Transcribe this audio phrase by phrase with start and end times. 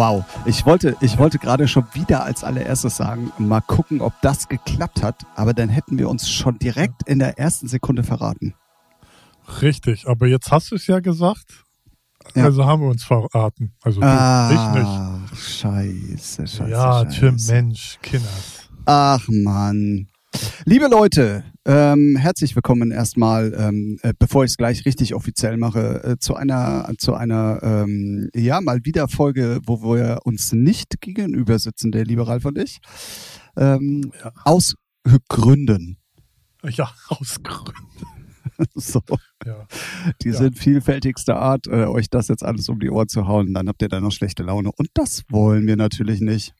[0.00, 4.48] Wow, ich wollte, ich wollte gerade schon wieder als allererstes sagen, mal gucken, ob das
[4.48, 8.54] geklappt hat, aber dann hätten wir uns schon direkt in der ersten Sekunde verraten.
[9.60, 11.66] Richtig, aber jetzt hast du es ja gesagt.
[12.34, 12.44] Ja.
[12.44, 13.74] Also haben wir uns verraten.
[13.82, 15.38] Also ah, ich nicht.
[15.38, 16.70] Scheiße, scheiße.
[16.70, 17.20] Ja, scheiße.
[17.20, 18.70] Tim, Mensch, Kinders.
[18.86, 20.08] Ach Mann.
[20.64, 26.04] Liebe Leute, ähm, herzlich willkommen erstmal, ähm, äh, bevor ich es gleich richtig offiziell mache,
[26.04, 31.58] äh, zu einer, zu einer, ähm, ja, mal wieder Folge, wo wir uns nicht gegenüber
[31.58, 32.78] sitzen, der liebe Ralf und ich.
[33.56, 34.32] Ähm, ja.
[34.44, 34.74] Aus
[35.28, 35.98] Gründen.
[36.62, 38.06] Ja, aus Gründen.
[38.74, 39.02] so.
[39.44, 39.66] Ja.
[40.22, 40.34] Die ja.
[40.34, 43.82] sind vielfältigster Art, äh, euch das jetzt alles um die Ohren zu hauen, dann habt
[43.82, 44.70] ihr da noch schlechte Laune.
[44.76, 46.54] Und das wollen wir natürlich nicht.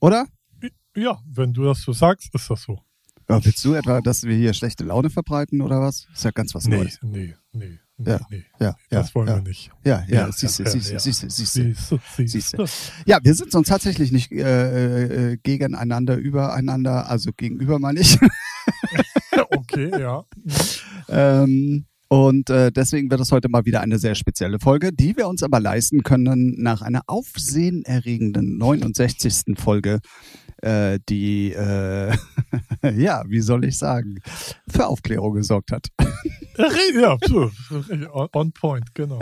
[0.00, 0.26] Oder?
[0.96, 2.78] Ja, wenn du das so sagst, ist das so.
[3.28, 6.06] Ja, willst du etwa, dass wir hier schlechte Laune verbreiten oder was?
[6.12, 6.98] Ist ja ganz was nee, Neues.
[7.02, 8.10] Nee, nee, nee.
[8.10, 8.44] Ja, nee.
[8.60, 9.36] ja, das wollen ja.
[9.36, 9.70] wir nicht.
[9.84, 12.66] Ja, ja, siehst du, siehst du, siehst du, siehst du, siehst du.
[13.06, 18.18] Ja, wir sind uns tatsächlich nicht äh, äh, gegeneinander, übereinander, also gegenüber meine ich.
[19.50, 20.24] okay, ja.
[21.08, 25.26] ähm, und äh, deswegen wird es heute mal wieder eine sehr spezielle Folge, die wir
[25.26, 29.56] uns aber leisten können nach einer aufsehenerregenden 69.
[29.56, 30.00] Folge
[30.64, 32.16] äh, die, äh,
[32.94, 34.20] ja, wie soll ich sagen,
[34.68, 35.88] für Aufklärung gesorgt hat.
[36.94, 37.16] ja,
[38.32, 39.18] on point, genau.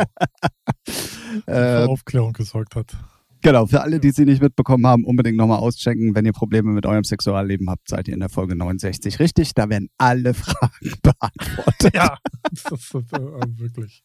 [0.87, 2.97] für äh, Aufklärung gesorgt hat.
[3.45, 6.15] Genau, für alle, die sie nicht mitbekommen haben, unbedingt nochmal auschecken.
[6.15, 9.53] Wenn ihr Probleme mit eurem Sexualleben habt, seid ihr in der Folge 69 richtig.
[9.55, 11.93] Da werden alle Fragen beantwortet.
[11.93, 12.17] Ja,
[12.53, 14.05] das ist äh, wirklich.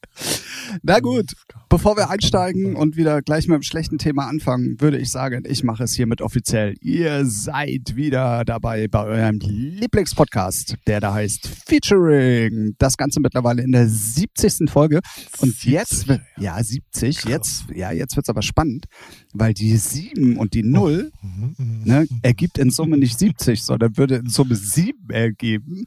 [0.82, 1.34] Na gut,
[1.70, 5.64] bevor wir einsteigen und wieder gleich mit einem schlechten Thema anfangen, würde ich sagen, ich
[5.64, 6.74] mache es hiermit offiziell.
[6.82, 12.74] Ihr seid wieder dabei bei eurem Lieblingspodcast, der da heißt Featuring.
[12.80, 14.68] Das Ganze mittlerweile in der 70.
[14.68, 15.02] Folge.
[15.38, 15.72] Und 70.
[15.72, 18.88] jetzt, ja, 70, jetzt, ja, jetzt wird's aber spannend
[19.34, 22.20] weil die 7 und die 0 mhm, mhm, ne, mhm.
[22.22, 25.86] ergibt in Summe nicht 70, sondern würde in Summe 7 ergeben.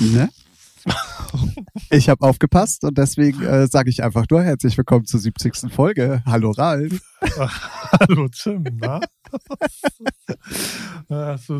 [0.00, 0.28] Ne?
[1.90, 5.72] Ich habe aufgepasst und deswegen äh, sage ich einfach nur herzlich willkommen zur 70.
[5.72, 6.22] Folge.
[6.26, 7.00] Hallo Ralf.
[7.92, 9.00] Hallo Tim, na?
[11.08, 11.58] also,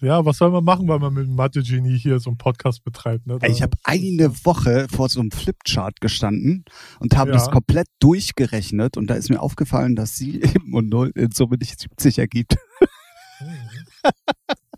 [0.00, 3.26] ja, was soll man machen, weil man mit Mathe Genie hier so einen Podcast betreibt?
[3.26, 3.38] Ne?
[3.48, 6.64] ich habe eine Woche vor so einem Flipchart gestanden
[7.00, 7.36] und habe ja.
[7.36, 11.56] das komplett durchgerechnet und da ist mir aufgefallen, dass sie eben und 0 in Summe
[11.56, 12.56] nicht 70 ergibt.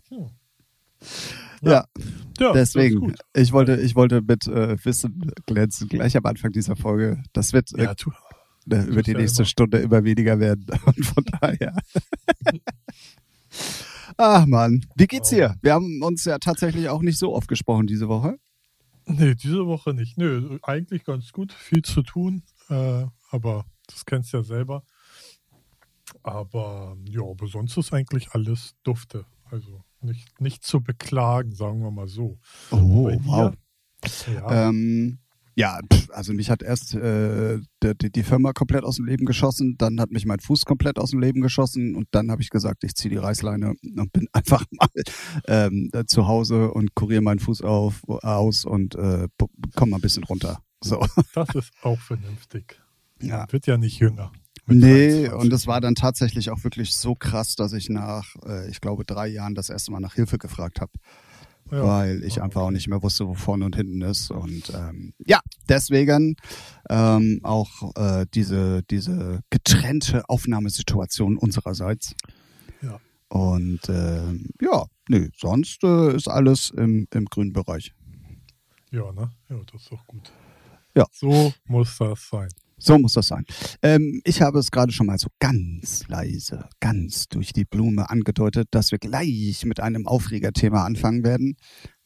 [0.09, 0.29] Hm.
[1.61, 1.71] Ja.
[1.71, 1.85] ja.
[2.39, 7.23] ja Deswegen, ich wollte, ich wollte mit äh, Wissen glänzen, gleich am Anfang dieser Folge.
[7.33, 7.95] Das wird äh, ja,
[8.69, 9.45] äh, über die nächste.
[9.45, 10.65] Stunde immer weniger werden.
[10.85, 11.75] Und von daher.
[14.17, 15.55] Ach man, wie geht's dir?
[15.61, 18.37] Wir haben uns ja tatsächlich auch nicht so oft gesprochen diese Woche.
[19.05, 20.17] Nee, diese Woche nicht.
[20.17, 21.53] Nö, eigentlich ganz gut.
[21.53, 22.43] Viel zu tun.
[22.69, 24.83] Äh, aber das kennst du ja selber.
[26.23, 29.25] Aber ja, aber sonst ist eigentlich alles dufte.
[29.49, 32.39] Also nicht, nicht zu beklagen, sagen wir mal so.
[32.71, 33.53] Oh, wow.
[34.33, 34.69] Ja.
[34.69, 35.19] Ähm,
[35.57, 35.79] ja,
[36.11, 40.11] also mich hat erst äh, die, die, Firma komplett aus dem Leben geschossen, dann hat
[40.11, 43.09] mich mein Fuß komplett aus dem Leben geschossen und dann habe ich gesagt, ich ziehe
[43.09, 44.87] die Reißleine und bin einfach mal
[45.47, 49.27] ähm, zu Hause und kuriere meinen Fuß auf, aus und äh,
[49.75, 50.61] komme mal ein bisschen runter.
[50.83, 51.03] So.
[51.33, 52.79] Das ist auch vernünftig.
[53.19, 53.51] Ja.
[53.51, 54.31] Wird ja nicht jünger.
[54.67, 58.81] Nee, und es war dann tatsächlich auch wirklich so krass, dass ich nach, äh, ich
[58.81, 60.91] glaube, drei Jahren das erste Mal nach Hilfe gefragt habe.
[61.71, 61.83] Ja.
[61.83, 64.31] Weil ich einfach auch nicht mehr wusste, wo vorne und hinten ist.
[64.31, 66.35] Und ähm, ja, deswegen
[66.89, 72.15] ähm, auch äh, diese, diese getrennte Aufnahmesituation unsererseits.
[72.81, 72.99] Ja.
[73.29, 77.93] Und äh, ja, nee, sonst äh, ist alles im, im grünen Bereich.
[78.91, 79.31] Ja, ne?
[79.49, 80.31] Ja, das ist doch gut.
[80.95, 81.05] Ja.
[81.11, 82.49] So muss das sein.
[82.79, 83.43] So muss das sein.
[83.81, 88.67] Ähm, ich habe es gerade schon mal so ganz leise, ganz durch die Blume angedeutet,
[88.71, 91.57] dass wir gleich mit einem Aufregerthema anfangen werden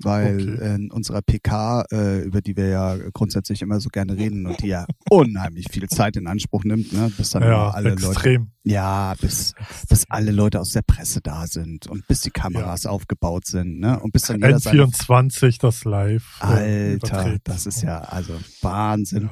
[0.03, 0.75] weil okay.
[0.75, 4.68] in unserer PK, äh, über die wir ja grundsätzlich immer so gerne reden und die
[4.68, 8.42] ja unheimlich viel Zeit in Anspruch nimmt, ne, bis dann ja, alle extrem.
[8.42, 9.53] Leute, ja, bis
[9.89, 12.92] bis alle Leute aus der Presse da sind und bis die Kameras ja.
[12.92, 16.39] aufgebaut sind, ne, und bis dann jeder N24 das Live.
[16.42, 19.30] Äh, Alter, das ist ja also Wahnsinn.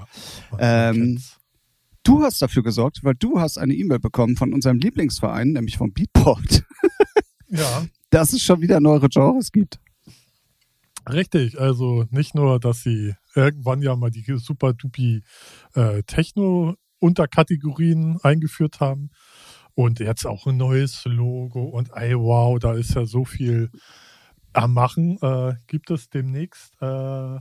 [0.60, 1.20] Ja, ähm,
[2.04, 5.92] du hast dafür gesorgt, weil du hast eine E-Mail bekommen von unserem Lieblingsverein, nämlich vom
[5.94, 6.64] Beatport.
[7.50, 7.86] ja.
[8.10, 9.80] Dass es schon wieder neue Genres gibt.
[11.12, 15.24] Richtig, also nicht nur, dass sie irgendwann ja mal die super dupi
[15.74, 19.10] äh, Techno-Unterkategorien eingeführt haben
[19.76, 23.70] und jetzt auch ein neues Logo und ey, wow, da ist ja so viel
[24.54, 26.86] am Machen äh, gibt es demnächst, äh,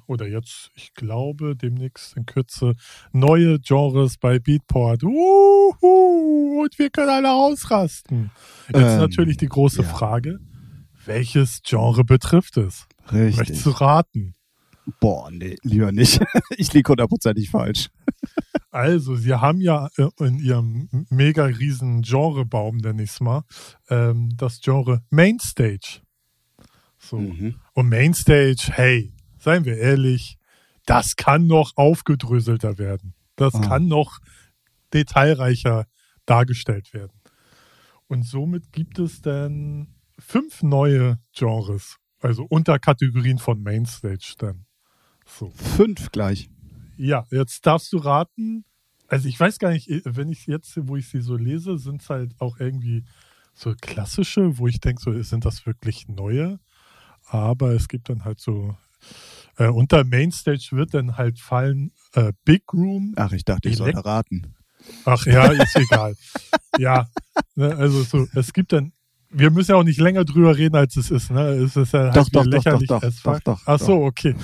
[0.06, 2.74] oder jetzt, ich glaube, demnächst in Kürze
[3.12, 5.02] neue Genres bei Beatport.
[5.04, 8.30] Uhu, und wir können alle ausrasten.
[8.68, 9.88] Jetzt Ähm, natürlich die große ja.
[9.88, 10.38] Frage,
[11.06, 12.86] welches Genre betrifft es?
[13.12, 13.62] Möchtest Richtig.
[13.64, 14.34] du raten?
[15.00, 16.20] Boah, nee, lieber nicht.
[16.56, 17.90] ich liege hundertprozentig falsch.
[18.70, 23.42] Also, sie haben ja äh, in ihrem mega riesen Genrebaum, nenne ich es mal,
[23.90, 26.00] ähm, das Genre Mainstage.
[26.98, 27.18] So.
[27.18, 27.56] Mhm.
[27.74, 30.38] Und Mainstage, hey, seien wir ehrlich,
[30.86, 33.14] das kann noch aufgedröselter werden.
[33.36, 33.60] Das Ah.
[33.60, 34.18] kann noch
[34.94, 35.86] detailreicher
[36.26, 37.12] dargestellt werden.
[38.06, 44.64] Und somit gibt es dann fünf neue Genres, also Unterkategorien von Mainstage dann.
[45.26, 45.50] So.
[45.50, 46.48] Fünf gleich.
[46.96, 48.64] Ja, jetzt darfst du raten.
[49.08, 52.10] Also ich weiß gar nicht, wenn ich jetzt, wo ich sie so lese, sind es
[52.10, 53.04] halt auch irgendwie
[53.54, 56.60] so klassische, wo ich denke, so sind das wirklich neue.
[57.26, 58.76] Aber es gibt dann halt so
[59.58, 63.14] äh, unter Mainstage wird dann halt fallen äh, Big Room.
[63.16, 64.54] Ach, ich dachte, ich sollte raten.
[65.04, 66.16] Ach ja, ist egal.
[66.78, 67.08] ja,
[67.56, 68.92] ne, also so, es gibt dann.
[69.30, 71.30] Wir müssen ja auch nicht länger drüber reden, als es ist.
[71.30, 71.40] Ne?
[71.50, 74.34] Es ist ja halt Doch, doch, doch, lächerlich doch, doch, doch, doch, Ach so, okay.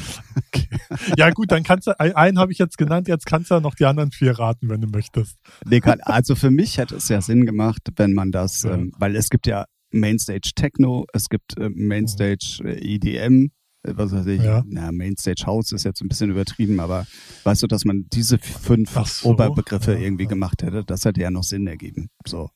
[0.47, 0.69] okay.
[1.17, 3.61] Ja gut, dann kannst du, ein- einen habe ich jetzt genannt, jetzt kannst du ja
[3.61, 5.39] noch die anderen vier raten, wenn du möchtest.
[5.65, 8.75] Nee, kann, also für mich hätte es ja Sinn gemacht, wenn man das, Ja.
[8.75, 13.51] ähm, weil es gibt ja Mainstage Techno, es gibt äh, Mainstage äh, EDM,
[13.85, 14.65] äh, was weiß ich, Ja.
[14.67, 17.07] na, Mainstage House ist jetzt ein bisschen übertrieben, aber
[17.45, 21.31] weißt du, dass man diese fünf so, Oberbegriffe ja, irgendwie gemacht hätte, das hätte ja
[21.31, 22.09] noch Sinn ergeben.
[22.27, 22.51] So.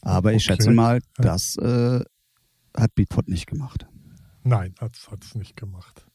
[0.00, 0.54] Aber ich Okay.
[0.54, 2.00] schätze mal, das äh,
[2.76, 3.86] hat Beatport nicht gemacht.
[4.44, 6.06] Nein, hat es nicht gemacht.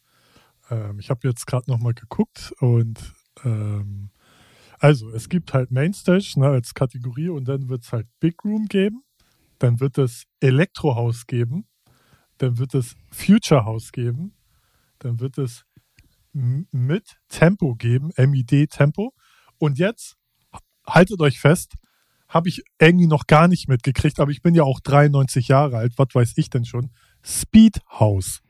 [0.69, 3.13] Ähm, ich habe jetzt gerade nochmal geguckt und
[3.43, 4.09] ähm,
[4.79, 8.67] also es gibt halt Mainstage ne, als Kategorie und dann wird es halt Big Room
[8.67, 9.03] geben,
[9.59, 11.67] dann wird es Electro House geben,
[12.37, 14.35] dann wird es Future House geben,
[14.99, 15.65] dann wird es
[16.33, 19.13] mit Tempo geben, MID Tempo
[19.57, 20.17] und jetzt
[20.85, 21.73] haltet euch fest,
[22.27, 25.93] habe ich irgendwie noch gar nicht mitgekriegt, aber ich bin ja auch 93 Jahre alt,
[25.97, 26.91] was weiß ich denn schon?
[27.23, 28.41] Speed House.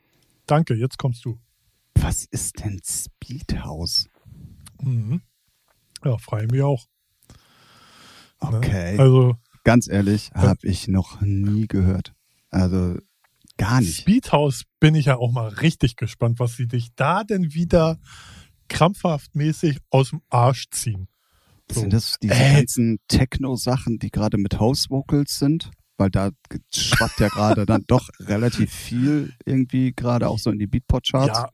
[0.46, 1.38] Danke, jetzt kommst du.
[1.94, 4.08] Was ist denn Speedhouse?
[4.80, 5.22] Mhm.
[6.04, 6.86] Ja, freue mich auch.
[8.42, 8.58] ne?
[8.58, 8.98] Okay.
[8.98, 12.14] Also Ganz ehrlich, habe ich noch nie gehört.
[12.50, 12.96] Also
[13.58, 14.00] gar nicht.
[14.00, 17.98] Speed House bin ich ja auch mal richtig gespannt, was sie dich da denn wieder
[18.68, 21.08] krampfhaft mäßig aus dem Arsch ziehen.
[21.70, 21.80] So.
[21.80, 22.54] Sind das diese Äh.
[22.56, 25.70] ganzen Techno-Sachen, die gerade mit House-Vocals sind?
[25.96, 26.30] Weil da
[26.72, 31.38] schwappt ja gerade dann doch relativ viel irgendwie gerade auch so in die Beatport-Charts.
[31.38, 31.48] Ja,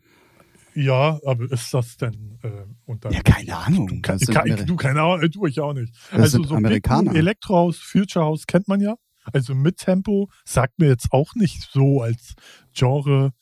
[0.76, 2.50] ja, aber ist das denn äh,
[2.84, 3.86] unter Ja, keine Ahnung.
[3.88, 5.94] Du, Das ke- sind du keine Ahnung, du ich auch nicht.
[6.10, 7.14] Das also so Amerikaner.
[7.14, 8.96] Elektrohaus, Future House kennt man ja.
[9.32, 12.34] Also mit Tempo sagt mir jetzt auch nicht so als
[12.74, 13.32] Genre.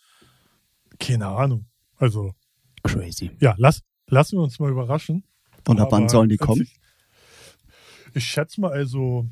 [1.00, 1.66] Keine Ahnung.
[1.96, 2.32] Also
[2.84, 3.30] Crazy.
[3.40, 5.24] ja, lass, lassen wir uns mal überraschen.
[5.68, 6.62] Und ab wann sollen die kommen?
[6.62, 6.78] Ich,
[8.14, 9.26] ich schätze mal, also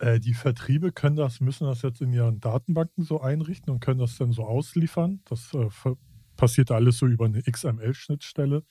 [0.00, 4.00] äh, die Vertriebe können das, müssen das jetzt in ihren Datenbanken so einrichten und können
[4.00, 5.20] das dann so ausliefern.
[5.26, 5.68] Das äh,
[6.36, 8.64] passiert alles so über eine XML-Schnittstelle.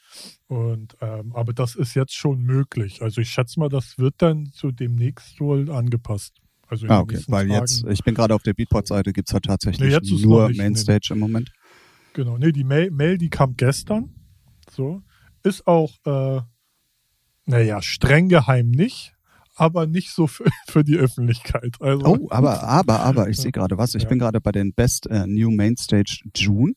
[0.47, 3.01] Und ähm, aber das ist jetzt schon möglich.
[3.01, 6.41] Also ich schätze mal, das wird dann zu demnächst wohl angepasst.
[6.67, 7.19] Also Ah, okay.
[7.27, 7.61] Weil Tagen.
[7.61, 11.09] jetzt, ich bin gerade auf der Beatport-Seite, gibt's halt tatsächlich Nee, nur nicht, nee, Mainstage
[11.11, 11.51] im Moment.
[12.13, 14.15] Genau, nee, die Mail, Mail, die kam gestern.
[14.71, 15.03] So.
[15.49, 16.41] Ist auch, äh,
[17.45, 19.15] naja, streng geheim nicht,
[19.55, 21.75] aber nicht so für, für die Öffentlichkeit.
[21.79, 23.95] Also, Oh, aber, aber, aber, ich sehe gerade was.
[23.95, 24.09] Ich Ja.
[24.09, 26.73] bin gerade bei den Best äh, New Mainstage June.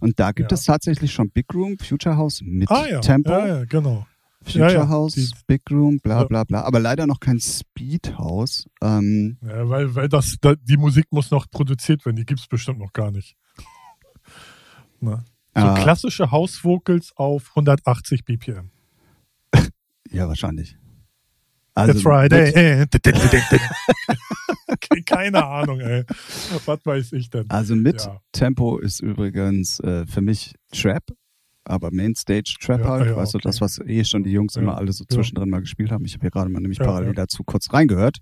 [0.00, 0.54] Und da gibt Ja.
[0.54, 3.30] es tatsächlich schon Big Room, Future House mit ah ja, Tempo.
[3.30, 4.06] ja, ja, genau.
[4.42, 6.62] Future Ja, ja, House, die- Big Room, bla bla bla.
[6.62, 8.64] Aber leider noch kein Speed House.
[8.80, 12.46] Ähm, Ja, weil, weil das, da, die Musik muss noch produziert werden, die gibt es
[12.46, 13.36] bestimmt noch gar nicht.
[15.00, 15.24] Na.
[15.60, 15.74] So Ah.
[15.82, 18.70] klassische House-Vocals auf 180 BPM.
[20.10, 20.76] ja, wahrscheinlich.
[21.74, 22.76] Also It's Friday.
[22.80, 22.94] Mit,
[24.68, 26.04] okay, keine Ahnung, ey.
[26.66, 27.48] Was weiß ich denn?
[27.50, 28.20] also mit Ja.
[28.32, 31.04] Tempo ist übrigens äh, für mich Trap,
[31.64, 33.06] aber Mainstage Trap Ja, halt.
[33.06, 33.48] ja, weißt du, okay.
[33.48, 36.04] das, was eh schon die Jungs immer alle so zwischendrin mal gespielt haben.
[36.04, 38.18] Ich habe hier gerade mal nämlich parallel dazu kurz reingehört.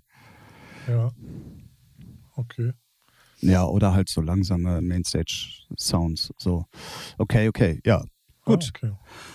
[0.87, 1.11] Ja.
[2.35, 2.73] Okay.
[3.41, 6.33] Ja, oder halt so langsame Mainstage-Sounds.
[6.37, 6.65] So.
[7.17, 8.03] Okay, okay, ja.
[8.45, 8.71] Gut.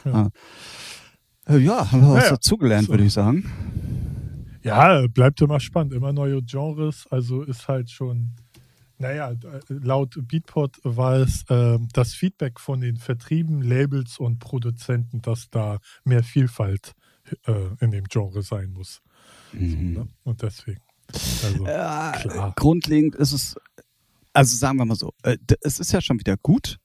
[0.05, 0.29] Ah, okay.
[1.47, 2.31] Äh, Ja, haben wir was Ja, ja.
[2.31, 2.93] dazugelernt, So.
[2.93, 3.45] würde ich sagen.
[4.63, 5.93] Ja, bleibt immer spannend.
[5.93, 7.07] Immer neue Genres.
[7.11, 8.31] Also ist halt schon,
[8.99, 9.35] naja,
[9.69, 15.79] laut Beatport war es äh, das Feedback von den Vertrieben, Labels und Produzenten, dass da
[16.05, 16.93] mehr Vielfalt
[17.47, 19.01] äh, in dem Genre sein muss.
[19.53, 19.93] Mhm.
[19.95, 20.09] Ne?
[20.25, 20.81] Und deswegen.
[21.13, 22.53] Also, Äh, klar.
[22.57, 23.57] grundlegend ist es
[24.33, 26.79] Also sagen wir mal so, äh, es ist ja schon wieder gut,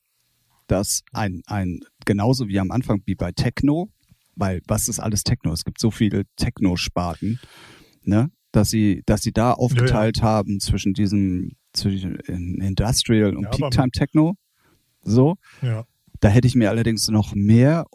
[0.67, 3.89] dass ein, ein, genauso wie am Anfang wie bei Techno,
[4.35, 5.53] weil was ist alles Techno?
[5.53, 7.39] Es gibt so viele Techno-Sparten,
[8.03, 8.31] ne?
[8.51, 13.91] Dass sie, dass sie da aufgeteilt haben zwischen diesem, zwischen Industrial und Ja, Peak Time
[13.91, 14.35] Techno.
[15.01, 15.35] So.
[15.61, 15.85] Ja.
[16.19, 17.85] Da hätte ich mir allerdings noch mehr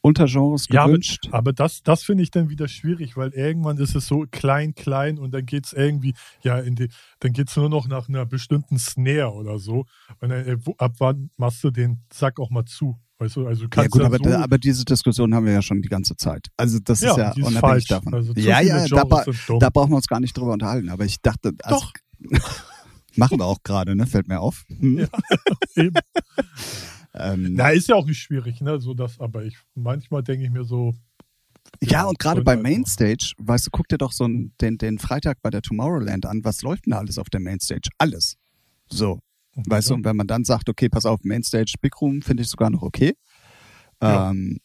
[0.00, 1.28] Untergenres Ja, aber, gewünscht.
[1.32, 5.18] aber das, das finde ich dann wieder schwierig, weil irgendwann ist es so klein, klein
[5.18, 6.88] und dann geht es irgendwie, ja, in die,
[7.20, 9.86] dann geht es nur noch nach einer bestimmten Snare oder so.
[10.20, 12.98] Und dann, äh, ab wann machst du den Sack auch mal zu?
[13.18, 15.62] Weißt du, also ja gut, ja aber, so, da, aber diese Diskussion haben wir ja
[15.62, 16.46] schon die ganze Zeit.
[16.56, 17.84] Also das ist ja ist unabhängig falsch.
[17.86, 18.14] davon.
[18.14, 19.24] Also ja, ja, da,
[19.58, 20.88] da brauchen wir uns gar nicht drüber unterhalten.
[20.88, 21.92] Aber ich dachte, also, Doch.
[23.16, 24.06] machen wir auch gerade, ne?
[24.06, 24.64] Fällt mir auf.
[24.68, 24.98] Hm.
[24.98, 25.08] Ja.
[25.74, 25.96] Eben.
[27.14, 28.80] Ähm, Na, ist ja auch nicht schwierig, ne?
[28.80, 30.94] So das, aber ich manchmal denke ich mir so,
[31.82, 34.98] ja, und gerade bei halt Mainstage, weißt du, guck dir doch so einen, den, den
[34.98, 36.40] Freitag bei der Tomorrowland an.
[36.42, 37.90] Was läuft denn da alles auf der Mainstage?
[37.98, 38.36] Alles.
[38.88, 39.20] So.
[39.54, 42.48] Weißt du, und wenn man dann sagt, okay, pass auf, Mainstage Big Room finde ich
[42.48, 43.14] sogar noch okay.
[44.00, 44.30] Ja.
[44.30, 44.58] Ähm,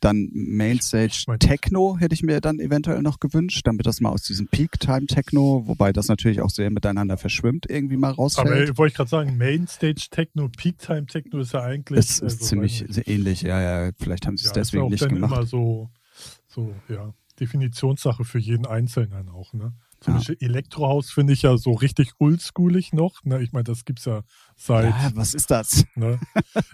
[0.00, 4.48] dann Mainstage Techno hätte ich mir dann eventuell noch gewünscht, damit das mal aus diesem
[4.48, 8.70] Peak Time Techno, wobei das natürlich auch sehr miteinander verschwimmt, irgendwie mal aber rausfällt.
[8.70, 12.22] äh, wollte ich gerade sagen, Mainstage Techno, Peak Time Techno ist ja eigentlich Es ist
[12.22, 13.92] also, ziemlich ähnlich, ja, ja.
[13.98, 15.32] Vielleicht haben sie es ja, ist deswegen auch nicht dann gemacht.
[15.32, 15.90] immer so,
[16.48, 19.72] so, ja, Definitionssache für jeden Einzelnen auch, ne?
[20.00, 20.18] Zum Ja.
[20.18, 23.24] Beispiel Elektrohaus finde ich ja so richtig oldschoolig noch.
[23.24, 23.42] Ne?
[23.42, 24.22] Ich meine, das gibt's ja
[24.58, 24.84] seit.
[24.84, 25.84] Ja, was ist das?
[25.94, 26.18] Ne?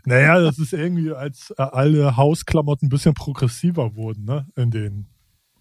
[0.04, 4.46] naja, das ist irgendwie, als äh, alle Hausklamotten ein bisschen progressiver wurden, ne?
[4.56, 5.06] In den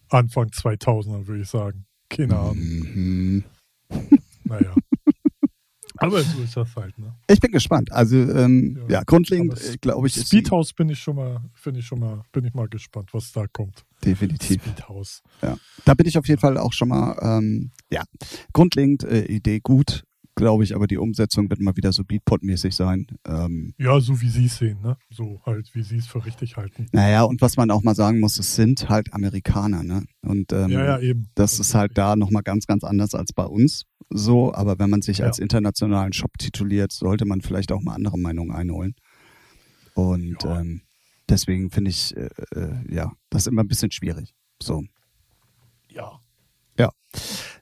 [0.09, 1.85] Anfang 2000er, würde ich sagen.
[2.09, 2.57] Keine Ahnung.
[2.57, 3.43] Mhm.
[4.45, 4.73] Naja.
[5.97, 7.15] Aber so ist das halt, ne?
[7.29, 7.91] Ich bin gespannt.
[7.91, 8.97] Also ähm, ja.
[8.97, 9.03] Ja.
[9.03, 12.53] grundlegend äh, glaube ich, Speedhouse bin ich schon mal, finde ich schon mal, bin ich
[12.53, 13.85] mal gespannt, was da kommt.
[14.03, 14.61] definitiv.
[14.61, 15.21] Speedhouse.
[15.41, 15.55] Ja.
[15.85, 18.03] Da bin ich auf jeden Fall auch schon mal, ähm, ja,
[18.53, 20.03] grundlegend äh, Idee gut,
[20.43, 23.07] glaube ich, aber die Umsetzung wird mal wieder so Beatport-mäßig sein.
[23.25, 24.97] Ähm, Ja, so wie sie es sehen, ne?
[25.09, 26.87] So halt, wie sie es für richtig halten.
[26.91, 30.03] naja, und was man auch mal sagen muss, es sind halt Amerikaner, ne?
[30.21, 31.29] Und ähm, ja, ja, eben.
[31.35, 33.83] das ist halt da nochmal ganz, ganz anders als bei uns.
[34.09, 35.25] So, aber wenn man sich Ja.
[35.27, 38.95] als internationalen Shop tituliert, sollte man vielleicht auch mal andere Meinungen einholen.
[39.95, 40.59] Und Ja.
[40.59, 40.81] ähm,
[41.29, 44.33] deswegen finde ich, äh, äh, ja, das immer ein bisschen schwierig.
[44.61, 44.83] So.
[45.89, 46.19] Ja.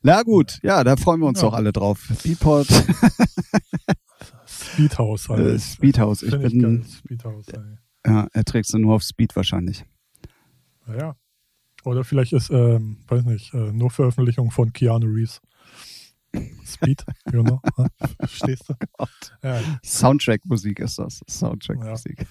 [0.04, 1.48] Na gut, ja, da freuen wir uns Ja.
[1.50, 2.08] doch alle drauf.
[2.24, 2.68] Beatport,
[4.48, 5.62] Speedhouse äh, halt.
[5.62, 6.24] Speedhouse.
[6.24, 7.78] Ich ich bin, Speedhouse, ey.
[8.08, 9.86] ja, er trägt sie nur auf Speed wahrscheinlich.
[10.88, 11.16] Naja.
[11.84, 15.42] Oder vielleicht ist, ähm, weiß nicht, äh, nur Veröffentlichung von Keanu Reeves.
[16.66, 17.04] Speed,
[17.34, 17.60] you know?
[17.76, 17.88] Ah,
[18.20, 18.74] Verstehst du?
[19.44, 21.22] Ja, Soundtrack-Musik ist das.
[21.28, 22.26] Soundtrack-Musik.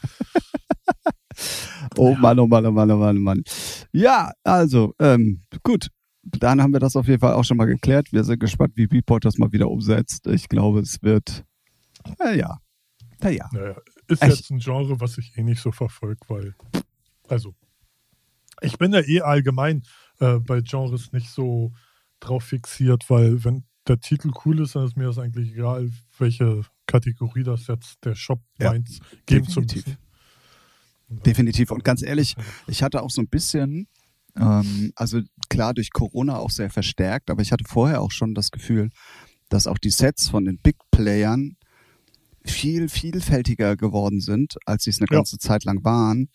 [1.96, 3.42] oh Mann, oh Mann, oh Mann, oh Mann, oh Mann.
[3.92, 5.88] Ja, also, ähm, gut.
[6.22, 8.12] Dann haben wir das auf jeden Fall auch schon mal geklärt.
[8.12, 10.26] Wir sind gespannt, wie Beatport das mal wieder umsetzt.
[10.26, 11.44] Ich glaube, es wird,
[12.18, 12.58] na ja,
[13.20, 13.48] na ja.
[13.52, 13.76] naja.
[14.08, 14.36] Ist Echt?
[14.36, 16.54] jetzt ein Genre, was ich eh nicht so verfolge, weil,
[17.28, 17.54] also,
[18.60, 19.82] ich bin ja eh allgemein
[20.18, 21.72] äh, bei Genres nicht so
[22.18, 26.62] drauf fixiert, weil wenn der Titel cool ist, dann ist mir das eigentlich egal, welche
[26.86, 29.86] Kategorie das jetzt der Shop Ja, meint, geben zu definitiv.
[29.86, 31.22] müssen.
[31.24, 31.70] Definitiv.
[31.70, 32.36] Und ganz ehrlich,
[32.66, 33.88] ich hatte auch so ein bisschen,
[34.36, 38.50] ähm, also klar durch Corona auch sehr verstärkt, aber ich hatte vorher auch schon das
[38.50, 38.90] Gefühl,
[39.48, 41.56] dass auch die Sets von den Big Playern
[42.44, 45.16] viel vielfältiger geworden sind, als sie es eine Ja.
[45.18, 46.28] ganze Zeit lang waren.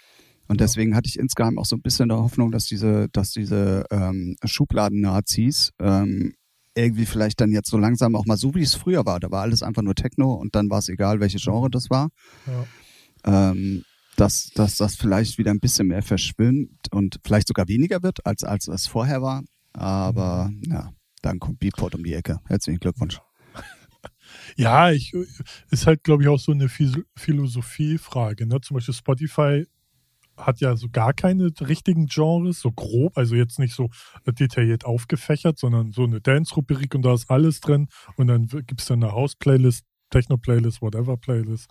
[0.47, 3.85] Und deswegen hatte ich insgeheim auch so ein bisschen der Hoffnung, dass diese, dass diese
[3.89, 6.33] ähm, Schubladen-Nazis ähm,
[6.75, 9.19] irgendwie vielleicht dann jetzt so langsam auch mal so, wie es früher war.
[9.19, 12.09] Da war alles einfach nur Techno und dann war es egal, welche Genre das war
[12.45, 13.51] Ja.
[13.51, 13.83] ähm,
[14.15, 18.43] dass, dass das vielleicht wieder ein bisschen mehr verschwimmt und vielleicht sogar weniger wird, als,
[18.43, 19.43] als es vorher war.
[19.73, 22.39] Aber ja, dann kommt Beatport um die Ecke.
[22.47, 23.19] Herzlichen Glückwunsch.
[24.57, 25.13] Ja, ich,
[25.71, 28.45] ist halt, glaube ich, auch so eine Philosophiefrage.
[28.45, 28.59] Ne?
[28.61, 29.65] Zum Beispiel Spotify
[30.37, 33.89] hat ja so gar keine richtigen Genres, so grob, also jetzt nicht so
[34.25, 38.87] detailliert aufgefächert, sondern so eine Dance-Rubrik und da ist alles drin und dann gibt es
[38.87, 41.69] dann eine House-Playlist, Techno-Playlist, Whatever-Playlist.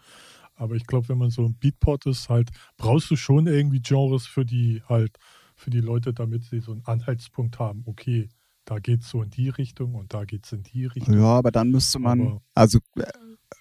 [0.57, 4.27] Aber ich glaube, wenn man so ein Beatport ist, halt, brauchst du schon irgendwie Genres
[4.27, 5.17] für die halt,
[5.57, 8.29] für die Leute, damit sie so einen Anhaltspunkt haben, okay,
[8.65, 11.15] da geht's so in die Richtung und da geht's in die Richtung.
[11.15, 13.03] Ja, aber dann müsste man, Aber- also, äh,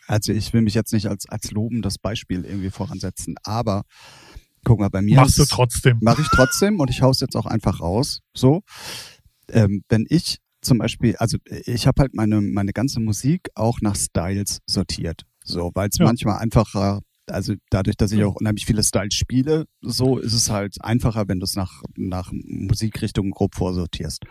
[0.07, 3.83] also ich will mich jetzt nicht als, als lobendes Beispiel irgendwie voransetzen, aber
[4.63, 5.99] guck mal, bei mir Machst du trotzdem.
[6.01, 8.21] Mache ich trotzdem und ich hau's jetzt auch einfach raus.
[8.33, 8.61] So,
[9.49, 13.95] ähm, wenn ich zum Beispiel, also ich habe halt meine meine ganze Musik auch nach
[13.97, 15.25] Styles sortiert.
[15.43, 16.05] So, weil es Ja.
[16.05, 20.75] manchmal einfacher, also dadurch, dass ich auch unheimlich viele Styles spiele, so ist es halt
[20.83, 24.23] einfacher, wenn du es nach nach Musikrichtungen grob vorsortierst.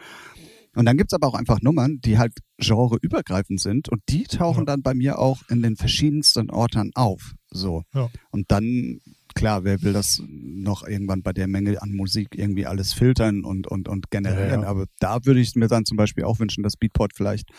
[0.75, 4.65] Und dann gibt's aber auch einfach Nummern, die halt genreübergreifend sind und die tauchen Ja.
[4.67, 7.35] dann bei mir auch in den verschiedensten Orten auf.
[7.51, 7.83] So.
[7.95, 8.09] Ja.
[8.31, 9.01] Und dann,
[9.35, 13.67] klar, wer will das noch irgendwann bei der Menge an Musik irgendwie alles filtern und,
[13.67, 14.63] und, und generieren.
[14.63, 14.69] Ja.
[14.69, 17.51] Aber da würde ich mir dann zum Beispiel auch wünschen, dass Beatport vielleicht,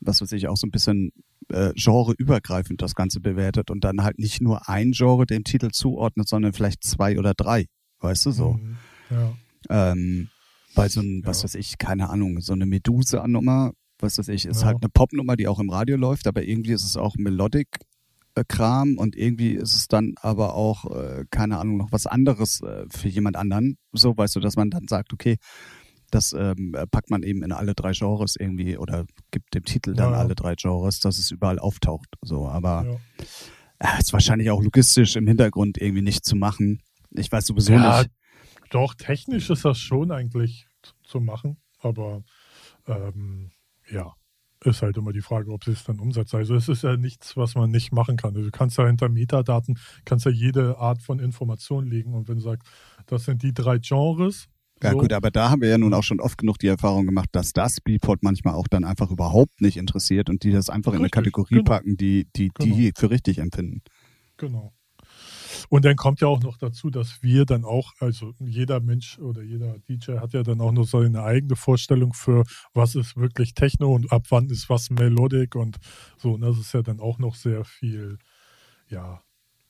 [0.00, 1.12] was weiß ich, auch so ein bisschen
[1.48, 6.28] äh, genreübergreifend das Ganze bewertet und dann halt nicht nur ein Genre dem Titel zuordnet,
[6.28, 7.66] sondern vielleicht zwei oder drei.
[8.00, 8.52] Weißt du so?
[8.54, 8.76] Mhm.
[9.10, 9.32] Ja.
[9.92, 10.28] Ähm,
[10.74, 11.44] bei so ein, was Ja.
[11.44, 14.66] weiß ich, keine Ahnung, so eine Medusa-Nummer, was weiß ich, ist Ja.
[14.68, 19.16] halt eine Popnummer, die auch im Radio läuft, aber irgendwie ist es auch Melodic-Kram und
[19.16, 23.36] irgendwie ist es dann aber auch, äh, keine Ahnung, noch was anderes äh, für jemand
[23.36, 23.78] anderen.
[23.92, 25.36] So, weißt du, dass man dann sagt, okay,
[26.10, 29.94] das ähm, äh, packt man eben in alle drei Genres irgendwie oder gibt dem Titel
[29.94, 30.18] dann Ja.
[30.18, 32.08] alle drei Genres, dass es überall auftaucht.
[32.22, 32.98] So, aber
[33.80, 33.96] Ja.
[33.96, 36.80] äh, ist wahrscheinlich auch logistisch im Hintergrund irgendwie nicht zu machen.
[37.10, 38.10] Ich weiß sowieso Ja, nicht.
[38.70, 40.66] Doch, technisch ist das schon eigentlich
[41.04, 42.22] zu machen, aber
[42.86, 43.50] ähm,
[43.90, 44.12] ja,
[44.64, 46.34] ist halt immer die Frage, ob sie es dann umsetzt.
[46.34, 48.34] Also es ist ja nichts, was man nicht machen kann.
[48.34, 52.36] Also du kannst ja hinter Metadaten, kannst ja jede Art von Information legen und wenn
[52.36, 52.66] du sagst,
[53.06, 54.48] das sind die drei Genres,
[54.82, 57.06] Ja so, gut, aber da haben wir ja nun auch schon oft genug die Erfahrung
[57.06, 60.92] gemacht, dass das Beatport manchmal auch dann einfach überhaupt nicht interessiert und die das einfach
[60.92, 61.64] in eine Richtig, Kategorie genau.
[61.64, 63.80] packen, die die die für richtig empfinden.
[64.36, 64.74] Genau.
[65.68, 69.42] Und dann kommt ja auch noch dazu, dass wir dann auch, also jeder Mensch oder
[69.42, 73.94] jeder DJ hat ja dann auch noch seine eigene Vorstellung für, was ist wirklich Techno
[73.94, 75.78] und ab wann ist was Melodic und
[76.18, 76.34] so.
[76.34, 78.18] Und das ist ja dann auch noch sehr viel,
[78.88, 79.22] ja,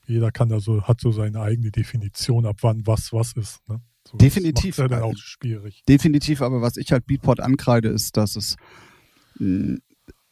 [0.06, 3.66] jeder kann da so, hat so seine eigene Definition, ab wann was was ist.
[3.68, 3.80] Ne?
[4.10, 4.76] So, Definitiv.
[4.76, 5.82] Das ja auch schwierig.
[5.88, 8.56] Definitiv, aber was ich halt Beatport ankreide, ist, dass es
[9.38, 9.78] mh,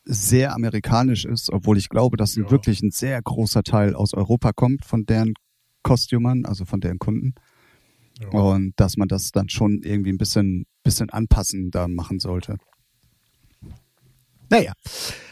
[0.05, 2.51] sehr amerikanisch ist, obwohl ich glaube, dass Ja.
[2.51, 5.35] wirklich ein sehr großer Teil aus Europa kommt von deren
[5.83, 7.35] Kostümern, also von deren Kunden.
[8.21, 8.29] Ja.
[8.29, 12.59] Und dass man das dann schon irgendwie ein bisschen, bisschen anpassen da machen sollte.
[14.51, 14.73] Naja,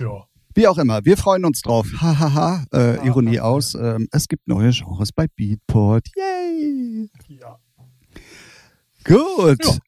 [0.00, 0.24] ja.
[0.54, 1.86] wie auch immer, wir freuen uns drauf.
[2.00, 3.74] Hahaha, äh, Ah, Ironie ah, aus.
[3.74, 6.08] Ähm, es gibt neue Genres bei Beatport.
[6.16, 7.08] Yay!
[7.28, 7.41] ja.
[9.04, 9.64] Gut.
[9.64, 9.78] Ja.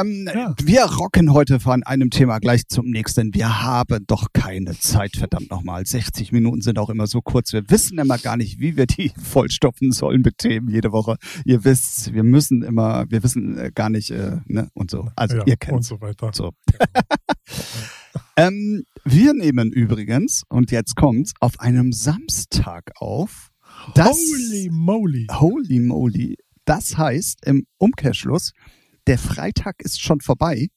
[0.00, 0.54] Ähm, Ja.
[0.62, 3.34] Wir rocken heute von einem Thema gleich zum nächsten.
[3.34, 5.84] Wir haben doch keine Zeit, verdammt nochmal.
[5.84, 7.52] 60 Minuten sind auch immer so kurz.
[7.52, 11.16] Wir wissen immer gar nicht, wie wir die vollstopfen sollen mit Themen jede Woche.
[11.44, 15.08] Ihr wisst, wir müssen immer, wir wissen äh, gar nicht, äh, ne, und so.
[15.16, 16.30] Also ja, ihr und kennt so weiter.
[16.32, 16.52] so.
[18.36, 23.50] ähm, wir nehmen übrigens, und jetzt kommt's, auf einem Samstag auf.
[23.94, 25.26] Das, Holy moly.
[25.30, 26.36] Holy moly.
[26.64, 28.52] Das heißt im Umkehrschluss,
[29.06, 30.68] der Freitag ist schon vorbei.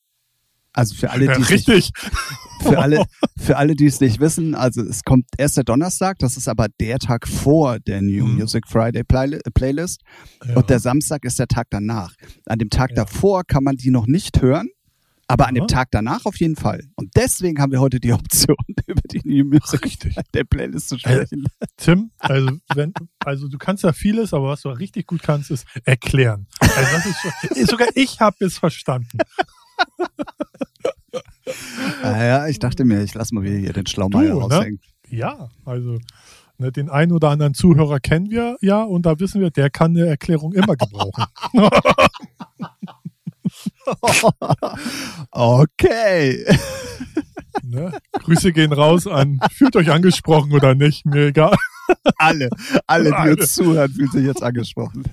[0.73, 1.91] Also für alle, Ja, die es nicht, richtig.
[2.62, 3.06] für alle,
[3.39, 6.67] für alle, die es nicht wissen, also es kommt erst der Donnerstag, das ist aber
[6.80, 8.36] der Tag vor der New Mhm.
[8.36, 10.02] Music Friday Play Playlist.
[10.45, 10.56] Ja.
[10.58, 12.13] Und der Samstag ist der Tag danach.
[12.45, 12.97] An dem Tag Ja.
[13.06, 14.67] davor kann man die noch nicht hören,
[15.28, 15.68] aber an dem Aha.
[15.68, 16.84] Tag danach auf jeden Fall.
[16.96, 18.56] Und deswegen haben wir heute die Option,
[18.88, 20.13] über die New Music Richtig.
[20.32, 21.48] Friday Playlist zu Äh, sprechen.
[21.78, 22.94] Tim, also wenn,
[23.26, 26.48] also du kannst ja vieles, aber was du richtig gut kannst, ist erklären.
[26.60, 29.18] Also das ist schon, sogar ich habe es verstanden.
[32.04, 34.56] Ah ja, ich dachte mir, ich lasse mal wieder hier den Schlaumeier Du, ne?
[34.56, 34.82] raushängen.
[35.10, 35.98] Ja, also
[36.58, 39.92] ne, den einen oder anderen Zuhörer kennen wir ja und da wissen wir, der kann
[39.96, 41.24] eine Erklärung immer gebrauchen.
[45.32, 46.46] okay.
[47.63, 47.91] ne?
[48.13, 51.56] Grüße gehen raus an, fühlt euch angesprochen oder nicht, mir egal.
[52.17, 52.50] Alle,
[52.86, 53.32] alle, die Alle.
[53.36, 55.04] uns zuhören, fühlen sich jetzt angesprochen.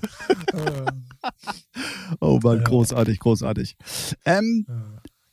[0.53, 0.91] Äh,
[2.19, 3.77] Oh Mann, großartig, großartig.
[4.25, 4.73] Ähm, äh,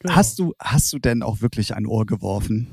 [0.00, 0.14] genau.
[0.14, 2.68] hast du, hast du denn auch wirklich ein Ohr geworfen?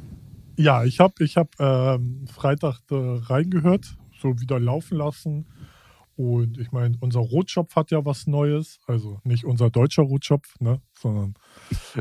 [0.58, 5.46] Ja, ich habe ich hab, ähm, Freitag äh, reingehört, so wieder laufen lassen.
[6.20, 8.82] Und ich meine, unser Rotschopf hat ja was Neues.
[8.88, 11.36] Also nicht unser deutscher Rotschopf, ne, sondern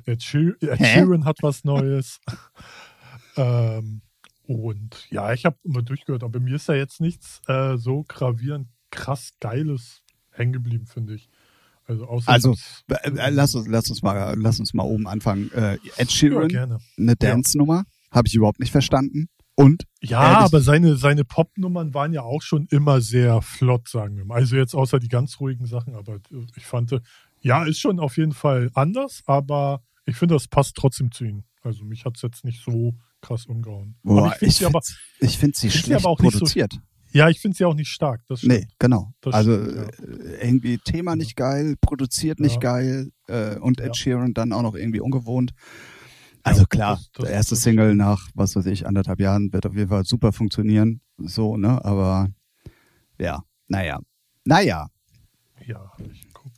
[0.07, 0.85] Ed, Sheer Ed?
[0.85, 2.19] Sheeran hat was Neues.
[3.37, 4.03] ähm,
[4.43, 8.67] und ja, ich habe immer durchgehört, aber mir ist da jetzt nichts äh, so gravierend
[8.91, 10.03] krass Geiles
[10.33, 11.29] hängen geblieben, finde ich.
[11.85, 12.57] Also, außer Also,
[12.89, 15.53] Äh, äh, lass, uns, lass, uns mal, lass uns mal oben anfangen.
[15.53, 16.81] Äh, Ed ja, Sheeran, gerne.
[16.99, 19.29] eine Dance-Nummer, habe ich überhaupt nicht verstanden.
[19.59, 24.25] Und Ja, aber seine, seine Pop-Nummern waren ja auch schon immer sehr flott, sagen wir
[24.25, 24.37] mal.
[24.37, 26.19] Also jetzt außer die ganz ruhigen Sachen, aber
[26.57, 26.95] ich fand,
[27.41, 31.43] ja, ist schon auf jeden Fall anders, aber ich finde, das passt trotzdem zu ihm.
[31.63, 33.97] Also mich hat es jetzt nicht so krass umgehauen.
[34.05, 36.33] boah, aber ich finde sie aber, finde ich find sie find schlecht aber auch nicht
[36.35, 36.79] so- produziert.
[37.13, 38.21] ja, ich finde sie auch nicht stark.
[38.29, 38.53] Das stimmt.
[38.55, 39.13] Nee, genau.
[39.23, 40.07] Das also stimmt, ja.
[40.37, 42.61] äh, irgendwie Thema nicht geil, produziert nicht Ja.
[42.61, 43.95] geil äh, und Ed Ja.
[43.95, 45.53] Sheeran dann auch noch irgendwie ungewohnt.
[46.43, 49.75] Also klar, das- das- der erste Single nach, was weiß ich, anderthalb Jahren wird auf
[49.75, 51.01] jeden Fall super funktionieren.
[51.19, 51.85] So, ne?
[51.85, 52.29] Aber
[53.19, 54.01] ja, naja.
[54.45, 54.89] Naja.
[55.67, 56.53] Ja, ich guck.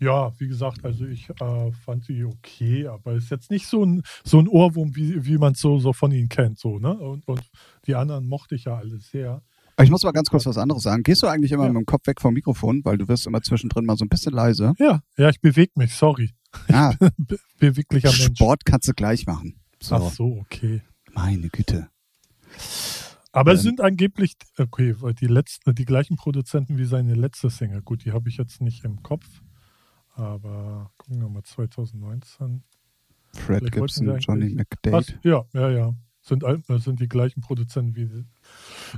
[0.00, 4.02] Ja, wie gesagt, also ich äh, fand sie okay, aber ist jetzt nicht so ein,
[4.22, 6.58] so ein Ohrwurm, wie, wie man es so, so von ihnen kennt.
[6.58, 6.96] So, ne?
[6.96, 7.42] und, und
[7.86, 9.42] die anderen mochte ich ja alle sehr.
[9.80, 11.02] Ich muss mal ganz kurz was anderes sagen.
[11.04, 11.72] Gehst du eigentlich immer ja.
[11.72, 14.32] mit dem Kopf weg vom Mikrofon, weil du wirst immer zwischendrin mal so ein bisschen
[14.32, 14.74] leise?
[14.78, 16.30] Ja, ja, ich bewege mich, sorry.
[16.68, 18.24] Ah, Be beweglicher Mensch.
[18.24, 19.60] Sport kannst du gleich machen.
[19.80, 19.96] So.
[19.96, 20.82] Ach so, okay.
[21.12, 21.88] Meine Güte.
[23.32, 27.82] Aber ähm, es sind angeblich, okay, die letzten, die gleichen Produzenten wie seine letzte Single.
[27.82, 29.26] Gut, die habe ich jetzt nicht im Kopf.
[30.14, 32.64] Aber gucken wir mal 2019.
[33.34, 35.20] Fred Vielleicht Gibson, Johnny McDade.
[35.22, 35.94] ja, ja, ja.
[36.20, 36.44] Sind,
[36.82, 38.24] sind die gleichen Produzenten wie.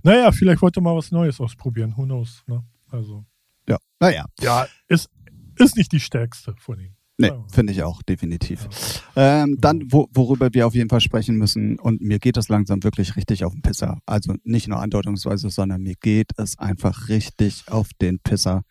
[0.02, 1.94] Naja, vielleicht wollte mal was Neues ausprobieren.
[1.96, 2.42] Who knows?
[2.46, 2.64] Ne?
[2.88, 3.24] Also.
[3.68, 4.26] Ja, naja.
[4.40, 5.10] Ja, ist,
[5.56, 6.96] ist nicht die stärkste von ihnen.
[7.20, 8.68] Nee, finde ich auch, definitiv.
[9.14, 9.42] Ja.
[9.42, 12.83] Ähm, dann, wo, worüber wir auf jeden Fall sprechen müssen, und mir geht das langsam
[12.83, 13.98] wirklich richtig auf den Pisser.
[14.06, 18.62] Also nicht nur andeutungsweise, sondern mir geht es einfach richtig auf den Pisser.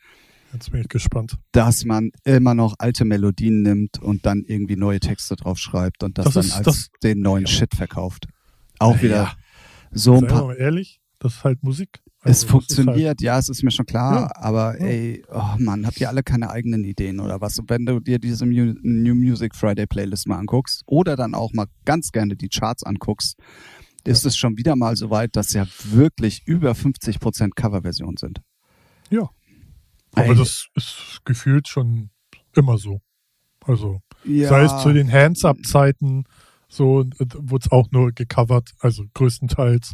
[0.53, 1.37] Jetzt bin ich gespannt.
[1.51, 6.17] Dass man immer noch alte Melodien nimmt und dann irgendwie neue Texte drauf schreibt und
[6.17, 7.51] das, das dann ist, als das, den neuen ja.
[7.51, 8.27] Shit verkauft.
[8.79, 9.31] Auch ja, wieder
[9.91, 10.45] so ein paar.
[10.45, 12.01] Mal ehrlich, das ist halt Musik.
[12.21, 14.87] Also, es funktioniert, halt, ja, es ist mir schon klar, ja, aber ja.
[14.87, 17.57] ey, oh Mann, habt ihr alle keine eigenen Ideen oder was?
[17.59, 21.67] Und wenn du dir diese New Music Friday Playlist mal anguckst oder dann auch mal
[21.85, 23.39] ganz gerne die Charts anguckst,
[24.03, 24.27] ist ja.
[24.27, 28.41] es schon wieder mal so weit, dass ja wirklich über 50 Prozent Coverversion sind.
[29.09, 29.29] Ja.
[30.13, 30.35] Aber ey.
[30.35, 32.09] das ist gefühlt schon
[32.53, 33.01] immer so.
[33.65, 36.25] Also, sei es zu den Hands-Up-Zeiten,
[36.67, 39.93] so wurde es auch nur gecovert, also größtenteils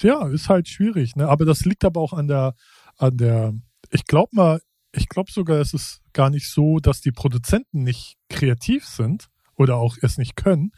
[0.00, 1.28] ja, ist halt schwierig, ne?
[1.28, 2.54] Aber das liegt aber auch an der,
[2.96, 3.54] an der,
[3.90, 4.60] ich glaube mal,
[4.92, 9.76] ich glaube sogar, es ist gar nicht so, dass die Produzenten nicht kreativ sind oder
[9.76, 10.70] auch es nicht können,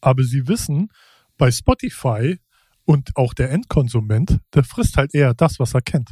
[0.00, 0.88] aber sie wissen,
[1.36, 2.38] bei Spotify
[2.84, 6.10] und auch der Endkonsument, der frisst halt eher das, was er kennt.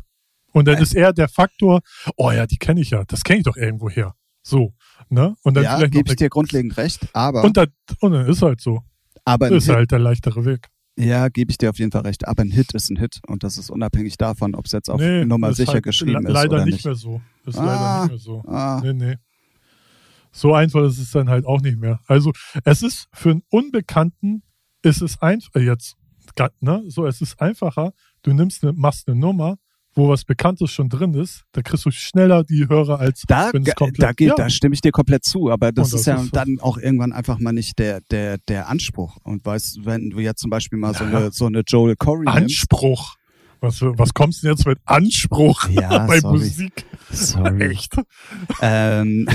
[0.53, 1.81] Und dann ist eher der Faktor,
[2.17, 4.15] oh ja, die kenne ich ja, das kenne ich doch irgendwo her.
[4.43, 4.75] So,
[5.09, 5.37] ne?
[5.43, 7.45] Und dann ja, gebe ich dir grundlegend recht, aber.
[7.45, 7.69] Und, dann,
[8.01, 8.83] und dann ist halt so.
[9.25, 10.69] Aber ist halt der leichtere Weg.
[10.99, 12.29] Ja, gebe ich dir auf jeden Fall recht.
[12.29, 15.01] Aber ein Hit ist ein Hit und das ist unabhängig davon, ob es jetzt auf
[15.01, 16.75] nee, Nummer sicher halt geschrieben ist leider oder nicht.
[16.75, 17.21] nicht mehr so.
[17.47, 18.43] Ist ah, leider nicht mehr so.
[18.47, 18.81] Ah.
[18.85, 19.17] Nee, nee.
[20.33, 22.01] So einfach ist es dann halt auch nicht mehr.
[22.07, 22.33] Also
[22.65, 24.43] es ist für einen Unbekannten
[24.83, 25.97] ist es einfach jetzt,
[26.61, 26.83] ne?
[26.89, 27.93] So, es ist einfacher.
[28.23, 29.59] Du nimmst eine, machst eine Nummer,
[29.95, 33.67] wo was Bekanntes schon drin ist, da kriegst du schneller die Hörer als da, wenn
[33.67, 34.35] es komplett, da geht, ja.
[34.35, 37.13] da stimme ich dir komplett zu, aber das, das ist ja ist dann auch irgendwann
[37.13, 40.93] einfach mal nicht der der der Anspruch und weißt, wenn du jetzt zum Beispiel mal
[40.93, 40.99] ja.
[40.99, 43.17] so eine so eine Joel Corey Anspruch.
[43.61, 46.39] Was, was kommst du denn jetzt mit Anspruch ja, bei sorry.
[46.39, 46.85] Musik?
[47.13, 47.71] Sorry.
[47.71, 47.95] Echt?
[48.61, 49.29] Ähm,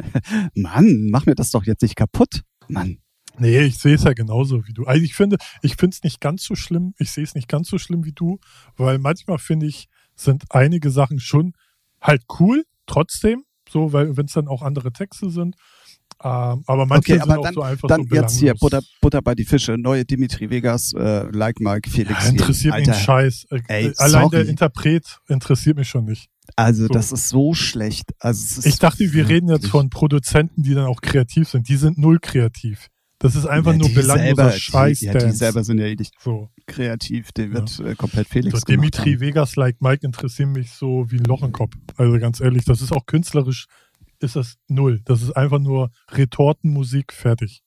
[0.54, 2.40] Mann, mach mir das doch jetzt nicht kaputt.
[2.68, 2.96] Mann.
[3.38, 4.84] Nee, ich sehe es ja genauso wie du.
[4.84, 6.94] Also ich finde, ich finde es nicht ganz so schlimm.
[6.98, 8.38] Ich sehe es nicht ganz so schlimm wie du,
[8.76, 11.52] weil manchmal finde ich, sind einige Sachen schon
[12.00, 15.56] halt cool, trotzdem, so, weil wenn es dann auch andere Texte sind.
[16.22, 18.80] Ähm, aber manche okay, aber sind dann, auch so einfach dann so jetzt hier Butter,
[19.00, 22.24] Butter bei die Fische, neue Dimitri Vegas, äh, Like Mike, Felix.
[22.24, 23.46] Ja, interessiert mich Scheiß.
[23.50, 24.30] Äh, Ey, Allein sorry.
[24.30, 26.28] der Interpret interessiert mich schon nicht.
[26.56, 26.92] Also so.
[26.92, 28.12] das ist so schlecht.
[28.20, 31.68] Also ich dachte, wir reden jetzt von Produzenten, die dann auch kreativ sind.
[31.68, 32.90] Die sind null kreativ.
[33.18, 34.98] Das ist einfach ja, nur belangloser Scheiß.
[34.98, 36.50] Die, ja, die selber sind ja eh nicht so.
[36.66, 37.32] kreativ.
[37.32, 37.86] Der wird ja.
[37.86, 39.20] äh, komplett Felix so, Dimitri.
[39.20, 41.74] Vegas, like Mike, interessieren mich so wie ein Loch im Kopf.
[41.96, 43.66] Also ganz ehrlich, das ist auch künstlerisch,
[44.20, 45.00] ist das null.
[45.04, 47.62] Das ist einfach nur Retortenmusik, fertig.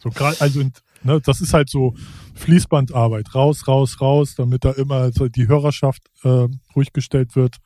[0.00, 0.62] So gerade, also
[1.02, 1.94] ne, das ist halt so
[2.34, 3.34] Fließbandarbeit.
[3.34, 7.58] Raus, raus, raus, damit da immer die Hörerschaft äh, ruhig gestellt wird.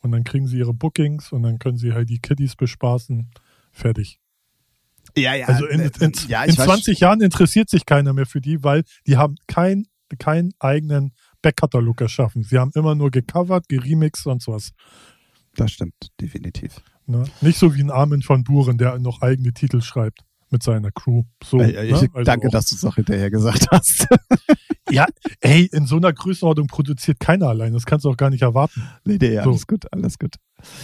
[0.00, 3.30] Und dann kriegen sie ihre Bookings und dann können sie halt die Kiddies bespaßen.
[3.72, 4.19] Fertig.
[5.16, 5.46] Ja, ja.
[5.46, 7.00] Also in, in, ja, in 20 weiß.
[7.00, 9.86] Jahren interessiert sich keiner mehr für die, weil die haben keinen
[10.18, 12.42] keinen eigenen Backkatalog erschaffen.
[12.42, 14.72] Sie haben immer nur gecovert, geremixed und sowas.
[15.54, 16.80] Das stimmt, definitiv.
[17.06, 17.24] Ne?
[17.40, 21.24] Nicht so wie ein Armin von Buren, der noch eigene Titel schreibt mit seiner Crew.
[21.42, 22.08] So, äh, ich, ne?
[22.12, 22.52] also danke, auch.
[22.52, 24.06] dass du es auch hinterher gesagt hast.
[24.90, 25.06] ja,
[25.40, 27.72] ey, in so einer Größenordnung produziert keiner allein.
[27.72, 28.82] Das kannst du auch gar nicht erwarten.
[29.04, 29.50] Nee, nee, so.
[29.50, 30.36] alles gut, alles gut.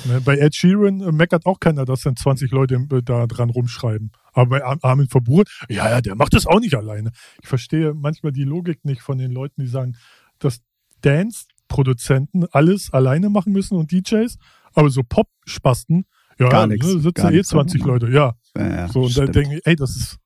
[0.06, 3.50] Ne, bei Ed Sheeran äh, meckert auch keiner, dass dann 20 Leute äh, da dran
[3.50, 4.12] rumschreiben.
[4.32, 7.10] Aber bei Armin Verbur, ja, ja, der macht das auch nicht alleine.
[7.42, 9.96] Ich verstehe manchmal die Logik nicht von den Leuten, die sagen,
[10.38, 10.60] dass
[11.02, 14.36] Dance-Produzenten alles alleine machen müssen und DJs,
[14.74, 16.06] aber so Pop-Spasten,
[16.38, 18.34] ja, gar nichts, ne, sitzen eh 20 Leute, ja.
[18.58, 20.18] Ja so, und dann denke ich, ey, das ist,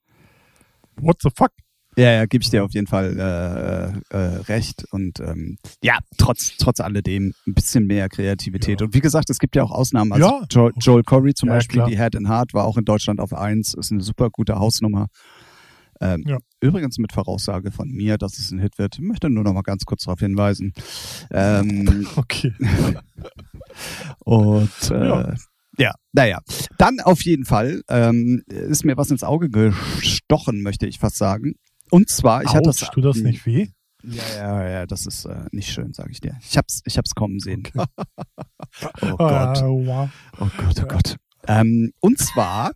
[0.96, 1.50] what the fuck?
[1.96, 4.84] Ja, ja, gebe ich dir auf jeden Fall äh, äh, recht.
[4.92, 8.80] Und ähm, ja, trotz, trotz alledem ein bisschen mehr Kreativität.
[8.80, 8.86] Ja.
[8.86, 10.12] Und wie gesagt, es gibt ja auch Ausnahmen.
[10.12, 10.44] Also ja.
[10.48, 11.88] Joel, Joel Corey zum ja, Beispiel, klar.
[11.88, 15.08] die Head and Heart, war auch in Deutschland auf 1, ist eine super gute Hausnummer.
[16.00, 16.38] Ähm, Ja.
[16.60, 18.94] Übrigens mit Voraussage von mir, dass es ein Hit wird.
[18.94, 20.72] Ich möchte nur noch mal ganz kurz darauf hinweisen.
[21.30, 22.54] Ähm, Okay.
[24.20, 25.34] und äh, Ja.
[25.80, 25.92] Ja.
[26.12, 26.38] naja.
[26.78, 31.54] Dann auf jeden Fall ähm, ist mir was ins Auge gestochen, möchte ich fast sagen.
[31.90, 32.78] Und zwar, ich hatte das.
[32.78, 33.68] Tut das nicht weh?
[34.02, 36.36] Ja, ja, ja, das ist äh, nicht schön, sage ich dir.
[36.40, 37.64] Ich hab's, ich hab's kommen sehen.
[37.76, 39.62] oh Ah, Gott.
[39.62, 40.10] wow.
[40.38, 41.16] Oh Gott, oh Gott.
[41.46, 42.72] Ähm, und zwar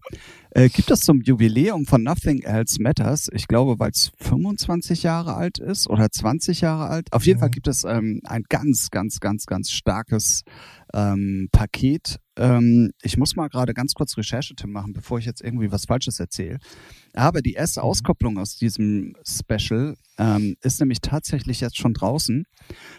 [0.54, 5.34] äh, gibt es zum Jubiläum von Nothing Else Matters, ich glaube, weil es 25 Jahre
[5.34, 7.12] alt ist oder 20 Jahre alt.
[7.12, 7.40] Auf jeden Mhm.
[7.40, 10.42] Fall gibt es ähm, ein ganz, ganz, ganz, ganz starkes
[10.94, 12.18] ähm, Paket.
[12.36, 15.86] Ähm, ich muss mal gerade ganz kurz Recherche Tim, machen, bevor ich jetzt irgendwie was
[15.86, 16.58] Falsches erzähle.
[17.14, 17.86] Aber die erste Mhm.
[17.86, 22.44] Auskopplung aus diesem Special ähm, ist nämlich tatsächlich jetzt schon draußen.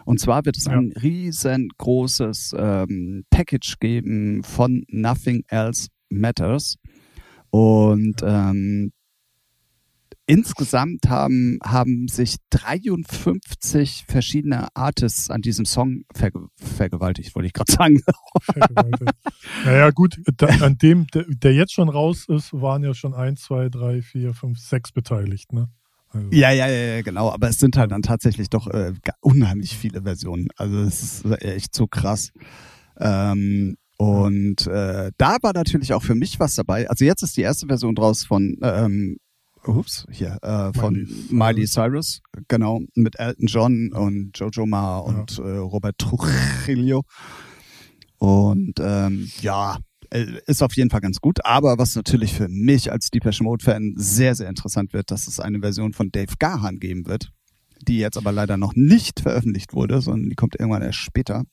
[0.04, 0.74] Und zwar wird es Ja.
[0.74, 6.76] ein riesengroßes ähm, Package geben von Nothing Else Matters.
[7.56, 8.92] Und ähm,
[10.26, 17.72] insgesamt haben, haben sich 53 verschiedene Artists an diesem Song verge vergewaltigt, wollte ich gerade
[17.72, 18.02] sagen.
[18.42, 19.14] Vergewaltigt.
[19.64, 23.44] naja, gut, da, an dem, der, der jetzt schon raus ist, waren ja schon eins,
[23.44, 25.70] zwei, drei, vier, fünf, sechs beteiligt, ne?
[26.10, 27.32] Also, Ja, ja, ja, genau.
[27.32, 28.92] Aber es sind halt dann tatsächlich doch äh,
[29.22, 30.50] unheimlich viele Versionen.
[30.58, 32.34] Also es ist echt so krass.
[33.00, 36.90] Ähm, und äh, da war natürlich auch für mich was dabei.
[36.90, 39.18] Also jetzt ist die erste Version draus von ähm,
[39.66, 42.22] ups, hier, äh, von Miley Cyrus.
[42.48, 47.04] Genau, mit Elton John und Jojo Ma und äh, Robert Trujillo.
[48.18, 49.78] Und ähm, ja,
[50.10, 51.46] äh, ist auf jeden Fall ganz gut.
[51.46, 55.60] Aber was natürlich für mich als Deepesh Mode-Fan sehr, sehr interessant wird, dass es eine
[55.60, 57.32] Version von Dave Gahan geben wird,
[57.88, 61.44] die jetzt aber leider noch nicht veröffentlicht wurde, sondern die kommt irgendwann erst später.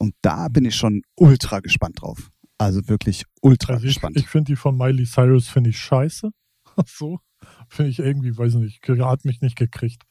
[0.00, 2.30] Und da bin ich schon ultra gespannt drauf.
[2.56, 4.16] Also wirklich ultra Also ich, gespannt.
[4.16, 6.30] ich finde die von Miley Cyrus finde ich scheiße.
[6.86, 7.20] so.
[7.68, 10.02] Finde ich irgendwie, weiß nicht, hat mich nicht gekriegt.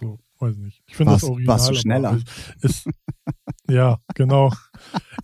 [0.00, 0.82] So, weiß nicht.
[0.86, 1.46] Ich finde das Original.
[1.54, 2.20] warst du schneller?
[2.60, 2.88] Ist,
[3.68, 4.52] ja, genau.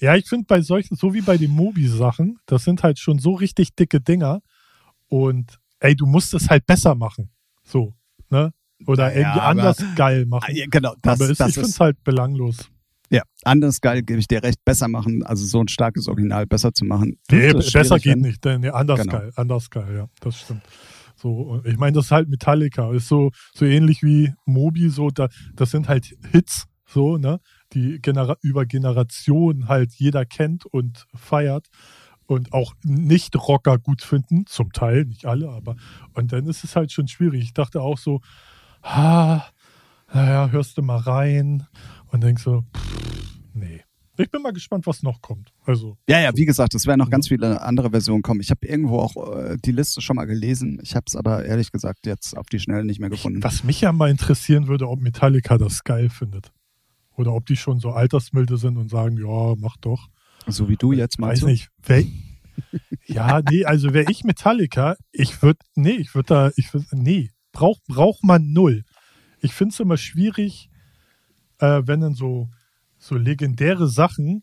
[0.00, 3.35] Ja, ich finde bei solchen, so wie bei den Mobi-Sachen, das sind halt schon so
[3.35, 4.40] richtig dicke Dinger.
[5.09, 7.31] Und ey, du musst es halt besser machen.
[7.64, 7.94] So,
[8.29, 8.53] ne?
[8.87, 10.55] Oder Ja, irgendwie anders geil machen.
[10.70, 12.70] genau, das, aber es, das ich finde ist es halt belanglos.
[13.11, 16.73] Ja anders geil, gebe ich dir recht, besser machen, also so ein starkes Original besser
[16.73, 17.18] zu machen.
[17.31, 18.20] Nee, besser geht werden.
[18.23, 18.44] nicht.
[18.44, 19.12] denn- Nee, anders Genau.
[19.18, 20.62] geil, anders geil, ja, das stimmt.
[21.16, 25.29] So, ich meine, das ist halt Metallica, ist so, so ähnlich wie Moby, so, da,
[25.55, 27.40] das sind halt Hits, so, ne,
[27.75, 31.66] die Genera über Generationen halt jeder kennt und feiert
[32.27, 35.77] und auch Nicht-Rocker gut finden, zum Teil, nicht alle, aber,
[36.14, 37.42] und dann ist es halt schon schwierig.
[37.42, 38.20] Ich dachte auch so,
[38.83, 39.44] ha,
[40.12, 41.66] naja, hörst du mal rein
[42.11, 43.83] und denkst so, pff, nee.
[44.16, 45.53] Ich bin mal gespannt, was noch kommt.
[45.64, 48.40] Also, Ja, ja, wie gesagt, es werden noch ganz viele andere Versionen kommen.
[48.40, 50.79] Ich habe irgendwo auch äh, die Liste schon mal gelesen.
[50.83, 53.42] Ich habe es aber ehrlich gesagt jetzt auf die Schnelle nicht mehr gefunden.
[53.42, 56.53] Was mich ja mal interessieren würde, ob Metallica das geil findet.
[57.16, 60.09] Oder ob die schon so altersmilde sind und sagen, ja, mach doch.
[60.46, 61.29] So wie du jetzt mal.
[61.29, 61.70] Weiß nicht.
[61.83, 62.05] Wer,
[63.07, 67.31] ja, nee, also wäre ich Metallica, ich würde, nee, ich würde da, ich würd, nee,
[67.53, 68.85] braucht braucht man null.
[69.40, 70.70] Ich finde es immer schwierig,
[71.59, 72.48] äh, wenn dann so,
[72.98, 74.42] so legendäre Sachen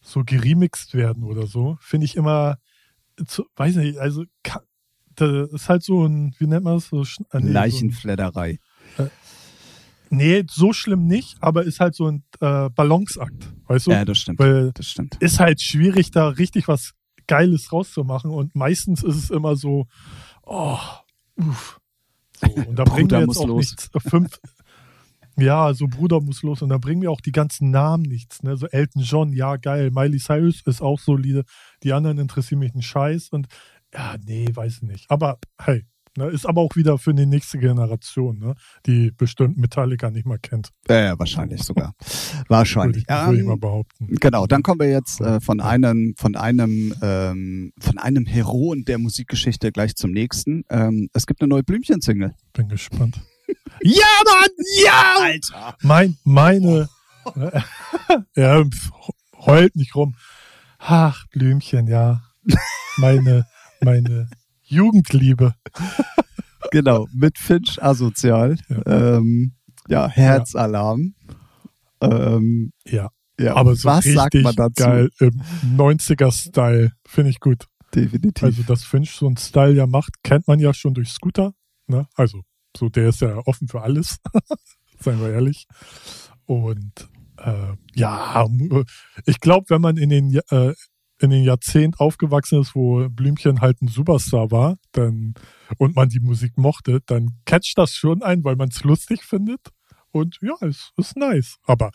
[0.00, 1.76] so geremixed werden oder so.
[1.80, 2.58] Finde ich immer,
[3.26, 4.24] zu, weiß nicht, also
[5.16, 6.88] das ist halt so ein, wie nennt man das?
[6.88, 8.58] So, äh, nee, so ein- Leichenfledderei.
[10.08, 13.90] Nee, so schlimm nicht, aber ist halt so ein äh, Balanceakt, weißt du?
[13.90, 14.38] Ja, das stimmt.
[14.38, 15.16] Weil Das stimmt.
[15.20, 16.92] ist halt schwierig, da richtig was
[17.26, 19.88] Geiles rauszumachen und meistens ist es immer so,
[20.44, 20.78] oh,
[21.36, 21.80] uff.
[22.40, 23.58] So, und da bringen wir jetzt auch los.
[23.58, 23.90] nichts.
[23.98, 24.40] Fünf,
[25.36, 28.42] ja, so Bruder muss los und da bringen wir auch die ganzen Namen nichts.
[28.42, 28.56] Ne?
[28.56, 29.90] So Elton John, ja, geil.
[29.90, 31.44] Miley Cyrus ist auch solide.
[31.82, 33.46] Die anderen interessieren mich einen Scheiß und
[33.92, 35.10] ja, nee, weiß nicht.
[35.10, 35.84] Aber hey,
[36.16, 38.54] ne, ist aber auch wieder für die nächste Generation, ne?
[38.86, 40.70] die bestimmt Metallica nicht mal kennt.
[40.88, 41.94] Ja, ja, wahrscheinlich sogar.
[42.00, 43.04] Würde Wahrscheinlich.
[43.08, 44.06] ich, würde ich mal Ähm, behaupten.
[44.20, 48.98] Genau, dann kommen wir jetzt äh, von einem, von einem, ähm, von einem Heroen der
[48.98, 50.64] Musikgeschichte gleich zum nächsten.
[50.70, 52.34] Ähm, es gibt eine neue Blümchen-Single.
[52.52, 53.20] Bin gespannt.
[53.82, 54.48] Ja, Mann!
[54.84, 55.14] Ja!
[55.20, 55.76] Alter!
[55.82, 56.88] Mein, meine,
[58.34, 58.90] ja, pf,
[59.46, 60.16] heult nicht rum.
[60.78, 62.22] Ach, Blümchen, ja.
[62.96, 63.46] Meine,
[63.82, 64.28] meine
[64.66, 65.54] Jugendliebe.
[66.72, 68.56] Genau, mit Finch asozial.
[68.68, 69.16] Ja.
[69.18, 69.54] Ähm,
[69.88, 71.14] ja, Herzalarm.
[72.00, 74.82] Ähm, Ja, ja, aber so was sagt richtig man dazu?
[74.82, 75.40] geil im
[75.76, 76.90] 90er-Style.
[77.06, 77.66] Finde ich gut.
[77.94, 78.42] Definitiv.
[78.42, 81.52] Also, dass Finch so einen Style ja macht, kennt man ja schon durch Scooter.
[81.86, 82.06] Ne?
[82.14, 82.42] Also,
[82.76, 84.18] so der ist ja offen für alles.
[85.00, 85.66] Seien wir ehrlich.
[86.46, 88.46] Und äh, ja,
[89.24, 90.74] ich glaube, wenn man in den äh,
[91.20, 95.34] in den Jahrzehnt aufgewachsen ist, wo Blümchen halt ein Superstar war, dann
[95.78, 99.60] und man die Musik mochte, dann catcht das schon ein, weil man es lustig findet.
[100.12, 101.56] Und ja, es ist nice.
[101.64, 101.90] Aber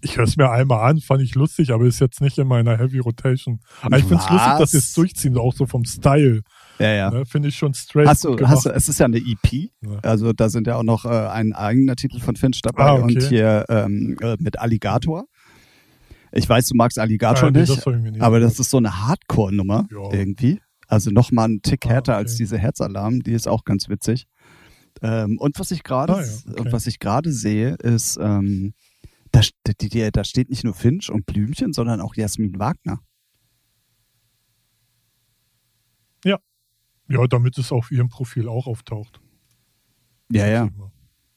[0.00, 2.76] ich höre es mir einmal an, fand ich lustig, aber ist jetzt nicht in meiner
[2.76, 3.60] Heavy Rotation.
[3.82, 6.42] Aber ich finde es lustig, dass sie es durchziehen, auch so vom Style.
[6.78, 7.10] Ja, ja.
[7.10, 8.08] Ne, finde ich schon straight.
[8.08, 9.52] Hast du, hast du, es ist ja eine EP.
[9.52, 9.98] Ja.
[10.02, 13.02] Also da sind ja auch noch äh, ein eigener Titel von Finch dabei Ah, okay.
[13.02, 15.24] und hier ähm, äh, mit Alligator.
[16.32, 18.78] Ich weiß, du magst Alligator Ah, nee, nicht, das mir nicht aber das ist so
[18.78, 20.12] eine Hardcore-Nummer Ja.
[20.12, 20.60] irgendwie.
[20.88, 22.18] Also nochmal einen Tick Ah, härter okay.
[22.18, 24.26] als diese Herzalarm, die ist auch ganz witzig.
[25.02, 26.60] Ähm, und was ich gerade Ah, ja, okay.
[26.60, 28.74] und was ich gerade sehe, ist, ähm,
[29.30, 29.40] da,
[29.80, 33.00] die, die, da steht nicht nur Finch und Blümchen, sondern auch Jasmin Wagner.
[37.08, 39.20] Ja, damit es auf ihrem Profil auch auftaucht.
[40.30, 40.70] Ja, ja.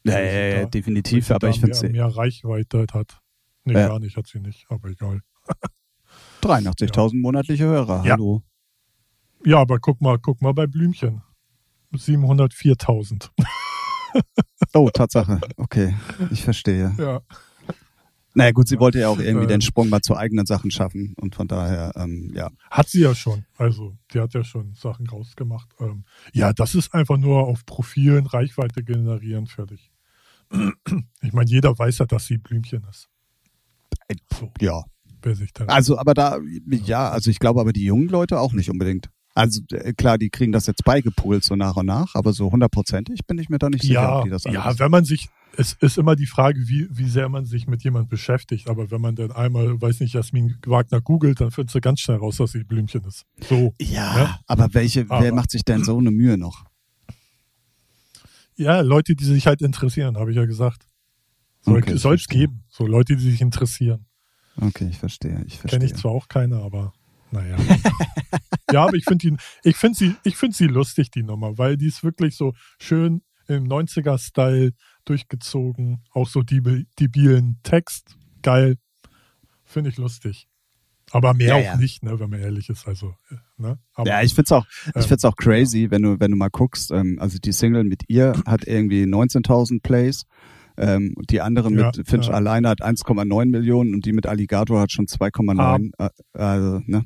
[0.06, 1.32] Ja, ja, ja, definitiv.
[1.32, 3.20] Aber ich finde mehr, mehr Reichweite hat.
[3.66, 3.88] Nee, Ja.
[3.88, 5.22] gar nicht, hat sie nicht, aber egal.
[6.42, 8.04] 83.000 monatliche Hörer.
[8.06, 8.14] Ja.
[8.14, 8.44] Hallo.
[9.44, 11.22] Ja, aber guck mal, guck mal bei Blümchen.
[11.94, 13.30] 704.000.
[14.74, 15.42] Oh, Tatsache.
[15.58, 15.94] Okay,
[16.32, 16.96] ich verstehe.
[16.98, 17.20] Ja.
[18.34, 19.50] Naja gut, sie wollte ja auch irgendwie Äh.
[19.50, 22.50] den Sprung mal zu eigenen Sachen schaffen und von daher, ähm, ja.
[22.72, 23.46] Hat sie ja schon.
[23.58, 25.68] Also, die hat ja schon Sachen rausgemacht.
[25.82, 29.92] Ähm, ja, das ist einfach nur auf Profilen Reichweite generieren, fertig.
[31.22, 33.10] Ich meine, jeder weiß ja, dass sie Blümchen ist.
[34.40, 34.84] So, Ja.
[35.22, 35.70] wer.
[35.70, 39.10] Also, aber da, ja, also ich glaube aber die jungen Leute auch nicht unbedingt.
[39.34, 39.60] Also
[39.98, 43.50] klar, die kriegen das jetzt beigepoolt so nach und nach, aber so hundertprozentig bin ich
[43.50, 44.80] mir da nicht sicher, ja, ob die das ja, alles.
[44.80, 48.08] wenn man sich, es ist immer die Frage, wie, wie sehr man sich mit jemand
[48.08, 48.70] beschäftigt.
[48.70, 52.18] Aber wenn man dann einmal, weiß nicht, Jasmin Wagner googelt, dann findest du ganz schnell
[52.18, 53.26] raus, dass sie Blümchen ist.
[53.50, 53.74] So.
[53.82, 54.40] Ja, Ja.
[54.48, 56.64] aber welche, wer Aber- macht sich denn so eine Mühe noch?
[58.56, 60.88] Ja, Leute, die sich halt interessieren, habe ich ja gesagt.
[61.64, 62.64] Soll es geben.
[62.70, 64.06] So Leute, die sich interessieren.
[64.60, 65.80] Okay, ich verstehe, ich verstehe.
[65.80, 66.94] Kenne ich zwar auch keine, aber
[67.32, 67.58] naja.
[68.72, 69.26] ja, aber ich finde
[69.76, 73.66] finde sie, ich finde sie lustig, die Nummer, weil die ist wirklich so schön im
[73.66, 74.72] 90er-Style
[75.06, 76.62] durchgezogen, auch so die
[77.00, 78.78] debilen Text, geil.
[79.64, 80.48] Finde ich lustig.
[81.12, 81.78] Aber mehr Ja, auch ja.
[81.78, 82.88] nicht, ne, wenn man ehrlich ist.
[82.88, 83.80] Also, äh, ne?
[83.94, 86.50] Aber, ja, ich find's auch, ich ähm, find's auch crazy, wenn du, wenn du mal
[86.50, 90.26] guckst, ähm, also die Single mit ihr hat irgendwie 19.000 Plays,
[90.78, 92.34] ähm, die andere Ja, mit Finch ja.
[92.34, 97.06] alleine hat 1,9 Millionen und die mit Alligator hat schon 2,9, äh, also, ne?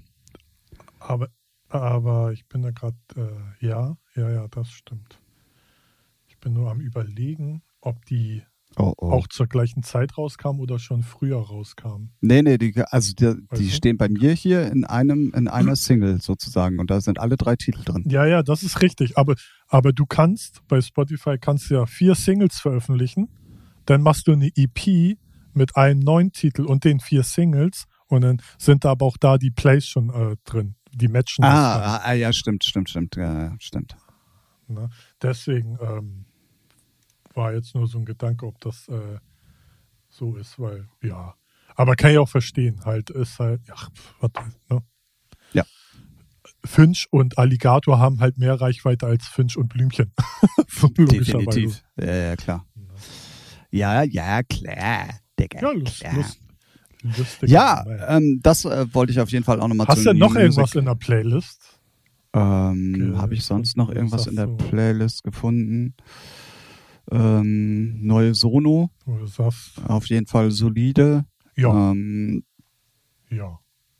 [0.99, 1.29] aber,
[1.69, 5.19] aber ich bin da gerade, äh, ja, ja, ja, das stimmt.
[6.27, 8.43] Ich bin nur am überlegen, ob die
[8.77, 9.11] Oh, oh.
[9.11, 12.11] auch zur gleichen Zeit rauskam oder schon früher rauskam.
[12.21, 16.21] Nee, nee, die, also die, die stehen bei mir hier in einem, in einer Single
[16.21, 18.03] sozusagen und da sind alle drei Titel drin.
[18.07, 19.17] Ja, ja, das ist richtig.
[19.17, 19.33] Aber,
[19.67, 23.27] aber du kannst bei Spotify kannst du ja vier Singles veröffentlichen.
[23.89, 25.17] Dann machst du eine EP
[25.53, 29.39] mit einem neuen Titel und den vier Singles und dann sind da aber auch da
[29.39, 30.75] die Plays schon äh, drin.
[30.91, 33.95] Die matchen Ah, ah, ah, ja, stimmt, stimmt, stimmt, ja, stimmt.
[34.67, 34.89] dann, ne?
[35.21, 36.25] Deswegen ähm,
[37.33, 39.17] war jetzt nur so ein Gedanke, ob das äh,
[40.09, 41.33] so ist, weil ja.
[41.75, 42.85] Aber kann ich auch verstehen.
[42.85, 43.75] Halt ist halt, ja,
[44.19, 44.31] was,
[44.69, 44.83] ne?
[45.53, 45.63] Ja.
[46.63, 50.13] Finch und Alligator haben halt mehr Reichweite als Finch und Blümchen.
[50.71, 50.87] So.
[50.87, 51.83] Definitiv.
[51.97, 52.65] Ja, ja, klar.
[53.71, 55.09] Ja, ja, klar.
[55.39, 56.15] Digga, Ja, lust, klar.
[56.15, 56.39] lust,
[57.03, 57.49] lustig.
[57.49, 60.41] Ja, ähm, das äh, wollte ich auf jeden Fall auch nochmal Hast du noch New
[60.41, 61.79] irgendwas in der Playlist?
[62.33, 64.57] Ähm, Habe ich sonst noch irgendwas in der du?
[64.57, 65.95] Playlist gefunden?
[67.11, 68.91] Ähm, neue Sono,
[69.87, 71.25] auf jeden Fall solide.
[71.55, 72.43] ja, Ähm,
[73.31, 73.59] ja.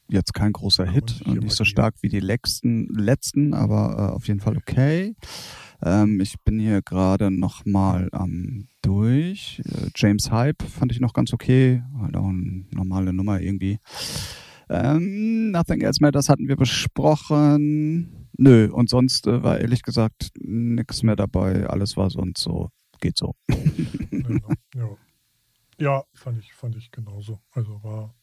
[0.10, 4.28] jetzt kein großer Hit und nicht so stark wie die letzten, letzten aber äh, auf
[4.28, 5.16] jeden Fall okay.
[5.82, 9.62] Ähm, ich bin hier gerade nochmal am durch.
[9.66, 11.84] Äh, James Hype fand ich noch ganz okay.
[12.00, 13.80] Halt auch eine normale Nummer irgendwie.
[14.70, 18.28] Ähm, Nothing Else Matters hatten wir besprochen.
[18.38, 21.68] Nö, und sonst äh, war ehrlich gesagt nichts mehr dabei.
[21.68, 22.70] Alles war sonst so.
[23.02, 23.34] Geht so.
[24.12, 24.90] Genau, ja.
[25.80, 27.40] ja, fand ich, fand ich genauso.
[27.52, 28.14] Also war,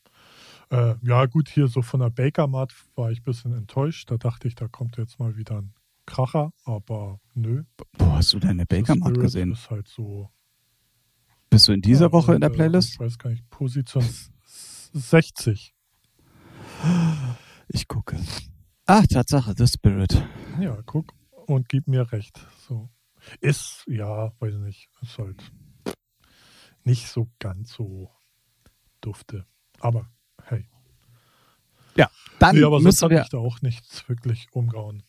[0.71, 4.11] äh, ja gut, hier so von der Baker Mart war ich ein bisschen enttäuscht.
[4.11, 5.75] Da dachte ich, da kommt jetzt mal wieder ein
[6.07, 7.65] Kracher, aber nö.
[7.99, 9.53] Wo hast du deine Baker The Mart Spirit gesehen?
[9.53, 10.31] Ist halt so.
[11.51, 12.95] Bist du in dieser Ja, Woche in der äh, Playlist?
[12.95, 14.31] Ich weiß gar nicht, Position s-
[14.93, 15.75] 60.
[17.69, 18.17] Ich gucke.
[18.87, 20.23] Ach, Tatsache, The Spirit.
[20.61, 21.13] Ja, guck
[21.47, 22.41] und gib mir recht.
[22.69, 22.89] So.
[23.41, 25.53] Ist, ja, weiß ich nicht, ist halt
[26.85, 28.11] nicht so ganz so
[29.01, 29.45] dufte.
[29.81, 30.09] Aber
[30.45, 30.69] hey.
[32.39, 35.03] Dann Nee, aber müssen wir, ich da auch nichts wirklich umgehauen.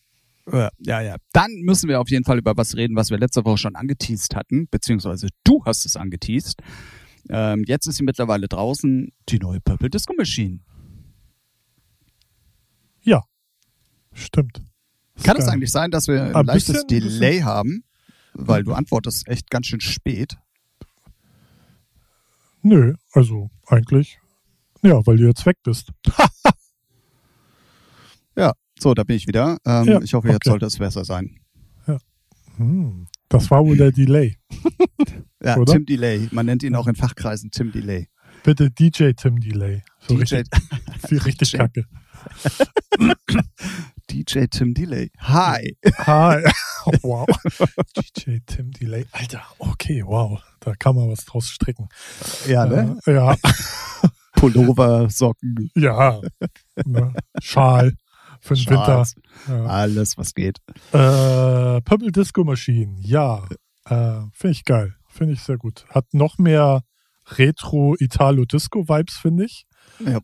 [0.52, 3.58] Ja, ja, dann müssen wir auf jeden Fall über was reden, was wir letzte Woche
[3.58, 6.62] schon angeteased hatten, beziehungsweise du hast es angeteased.
[7.30, 10.60] Ähm, jetzt ist sie mittlerweile draußen, die neue Purple Disco Machine.
[14.14, 14.64] Stimmt.
[15.14, 15.54] Das Kann es geil.
[15.54, 17.84] eigentlich sein, dass wir ein Ein leichtes bisschen- bisschen- Delay haben?
[18.34, 20.38] Weil du antwortest echt ganz schön spät.
[22.64, 24.20] Nö, also eigentlich.
[24.82, 25.92] Ja, weil du jetzt weg bist.
[26.18, 26.28] Ja,
[28.80, 29.58] so, da bin ich wieder.
[29.66, 30.50] Ähm, Ja, ich hoffe, jetzt okay.
[30.50, 31.40] sollte es besser sein.
[32.58, 34.38] Hm, das war wohl der Delay.
[35.44, 35.74] Ja, Oder?
[35.74, 36.28] Tim Delay.
[36.32, 38.08] Man nennt ihn auch in Fachkreisen Tim Delay.
[38.44, 39.84] Bitte DJ Tim Delay.
[40.00, 40.50] So DJ, richtig,
[41.26, 41.58] richtig DJ.
[41.58, 41.86] kacke.
[44.10, 45.12] DJ Tim Delay.
[45.20, 45.78] Hi.
[46.00, 46.44] Hi.
[47.04, 47.28] wow.
[47.96, 49.06] DJ Tim Delay.
[49.12, 50.42] Alter, okay, wow.
[50.60, 51.88] Da kann man was draus stricken.
[52.48, 52.98] Ja, ne?
[53.06, 53.36] Äh, ja,
[54.34, 56.20] Pullover, Socken, ja.
[56.84, 57.14] Ne?
[57.40, 57.94] Schal
[58.42, 59.16] für den Schals,
[59.46, 59.64] Winter.
[59.64, 59.66] Ja.
[59.66, 60.60] alles, was geht.
[60.92, 63.48] Äh, Purple Disco Machine, ja.
[63.86, 64.96] Äh, Finde ich geil.
[65.08, 65.86] Finde ich sehr gut.
[65.90, 66.84] Hat noch mehr
[67.30, 69.66] Retro-Italo-Disco-Vibes, finde ich.
[70.06, 70.20] Ja.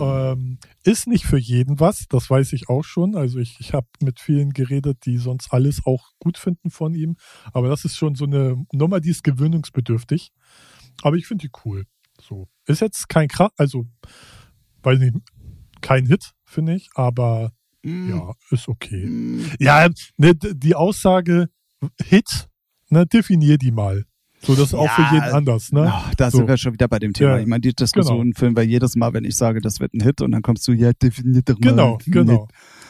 [0.00, 3.16] Ähm, ist nicht für jeden was, das weiß ich auch schon.
[3.16, 7.16] Also ich, ich habe mit vielen geredet, die sonst alles auch gut finden von ihm.
[7.52, 10.32] Aber das ist schon so eine Nummer, die ist gewöhnungsbedürftig.
[11.02, 11.84] Aber ich finde die cool.
[12.20, 12.48] So.
[12.66, 13.86] Ist jetzt kein krass, also
[14.82, 15.16] weiß nicht,
[15.80, 19.06] kein Hit, finde ich, aber Mm, ja, ist okay.
[19.06, 19.88] mm, Ja,
[20.18, 21.48] ne, die Aussage
[22.02, 22.48] Hit,
[22.90, 24.04] ne, definier die mal.
[24.42, 25.86] So, das ist auch Ja, für jeden anders, ne?
[25.90, 26.38] ach, da So.
[26.38, 27.30] sind wir schon wieder bei dem Thema.
[27.30, 27.42] Ja, genau.
[27.44, 30.20] Ich meine, die Diskussion führen wir jedes Mal, wenn ich sage, das wird ein Hit
[30.20, 31.70] und dann kommst du, ja, definiert doch mal.
[31.70, 32.48] Genau, genau.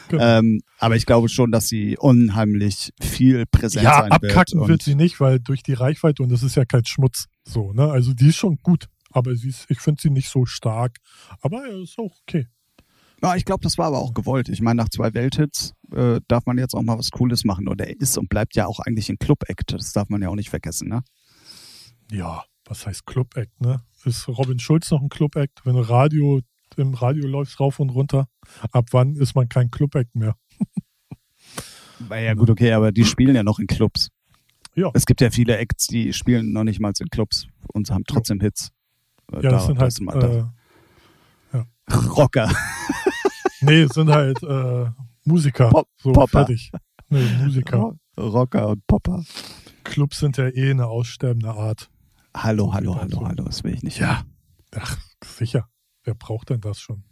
[0.08, 0.22] Genau.
[0.24, 4.68] Ähm, aber ich glaube schon, dass sie unheimlich viel präsent ja, sein abkacken wird.
[4.68, 7.26] wird, und- sie nicht, weil durch die Reichweite und das ist ja kein Schmutz.
[7.44, 7.88] So, ne?
[7.90, 10.96] Also die ist schon gut, aber sie ist, ich finde sie nicht so stark.
[11.42, 12.48] Aber ja, ist auch okay.
[13.22, 14.48] Ja, ich glaube, das war aber auch gewollt.
[14.48, 17.68] Ich meine, nach zwei Welthits äh, darf man jetzt auch mal was Cooles machen.
[17.68, 19.72] Und er ist und bleibt ja auch eigentlich ein Club-Act.
[19.74, 21.02] Das darf man ja auch nicht vergessen, ne?
[22.10, 23.82] Ja, was heißt Club-Act, ne?
[24.04, 25.60] Ist Robin Schulz noch ein Club-Act?
[25.66, 26.40] Wenn du Radio,
[26.76, 28.26] im Radio läufst rauf und runter,
[28.72, 30.34] ab wann ist man kein Club-Act mehr?
[32.10, 34.08] Ja, gut, okay, aber die spielen ja noch in Clubs.
[34.74, 34.90] Ja.
[34.94, 38.40] Es gibt ja viele Acts, die spielen noch nicht mal in Clubs und haben trotzdem
[38.40, 38.70] Hits.
[39.32, 40.52] Äh, Ja, das da- sind da halt, ist man da-
[41.52, 42.50] äh, Rocker.
[43.60, 44.86] Nee, es sind halt äh,
[45.24, 45.70] Musiker.
[45.70, 46.46] Pop- so, Popper.
[46.46, 46.70] fertig.
[47.08, 47.94] Nee, Musiker.
[48.18, 49.22] Rocker und Popper.
[49.84, 51.90] Clubs sind ja eh eine aussterbende Art.
[52.36, 53.26] Hallo, hallo, hallo, so.
[53.26, 53.98] hallo, das will ich nicht.
[53.98, 54.22] Ja.
[54.76, 55.68] Ach, sicher.
[56.04, 57.04] Wer braucht denn das schon?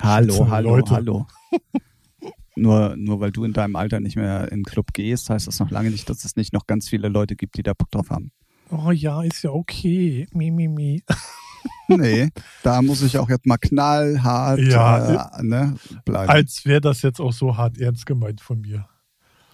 [0.00, 0.90] Hallo, Schützende hallo, Leute.
[0.94, 1.26] hallo.
[2.56, 5.58] nur, nur weil du in deinem Alter nicht mehr in den Club gehst, heißt das
[5.60, 8.10] noch lange nicht, dass es nicht noch ganz viele Leute gibt, die da Bock drauf
[8.10, 8.32] haben.
[8.70, 10.26] Oh ja, ist ja okay.
[10.32, 11.02] Mi, mi, mi.
[11.88, 12.30] Nee,
[12.62, 16.28] da muss ich auch jetzt mal knallhart Ja, äh, ne, bleiben.
[16.30, 18.86] Als wäre das jetzt auch so hart ernst gemeint von mir.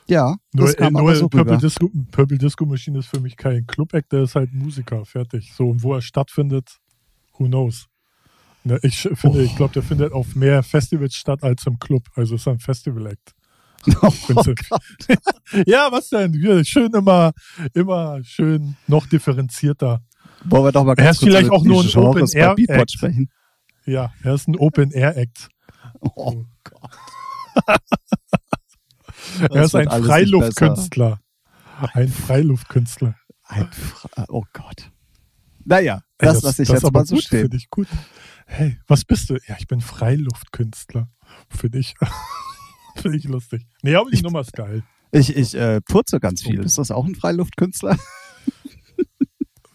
[0.09, 1.59] ja, Nur, das kam äh, nur so Purple.
[1.59, 5.53] Disco, Purple Disco Machine ist für mich kein Club-Act, der ist halt Musiker, fertig.
[5.55, 6.79] So, und wo er stattfindet,
[7.39, 7.87] who knows.
[8.65, 9.43] Ne, ich finde, Oh.
[9.43, 12.05] ich glaube, der findet auf mehr Festivals statt als im Club.
[12.15, 13.33] Also ist ein Festival-Act.
[14.01, 14.13] Oh
[15.67, 16.65] ja, was denn?
[16.65, 17.33] Schön immer,
[17.75, 20.01] immer schön noch differenzierter.
[20.45, 22.57] Wollen wir doch mal Er ganz ist kurz vielleicht auch nur ein bei Open-Air-Act.
[22.57, 23.31] Beatport sprechen.
[23.87, 25.49] Ja, er ist ein Open-Air-Act.
[26.01, 27.81] Oh Gott.
[29.51, 31.21] Er ist ein Freiluftkünstler.
[31.95, 33.15] Ein Freiluftkünstler.
[33.45, 34.91] Ein Fra oh Gott.
[35.65, 37.41] Naja, das, lasse ich das jetzt ist aber mal so gut, stehen.
[37.43, 37.87] Finde ich gut.
[38.47, 39.35] Hey, was bist du?
[39.47, 41.09] Ja, ich bin Freiluftkünstler.
[41.49, 41.95] Finde ich,
[42.97, 43.67] finde ich lustig.
[43.83, 44.83] Nee, aber die Ich- Nummer ist geil.
[45.15, 46.61] Ich, ich äh, purze ganz viel.
[46.65, 47.99] Ist das auch ein Freiluftkünstler?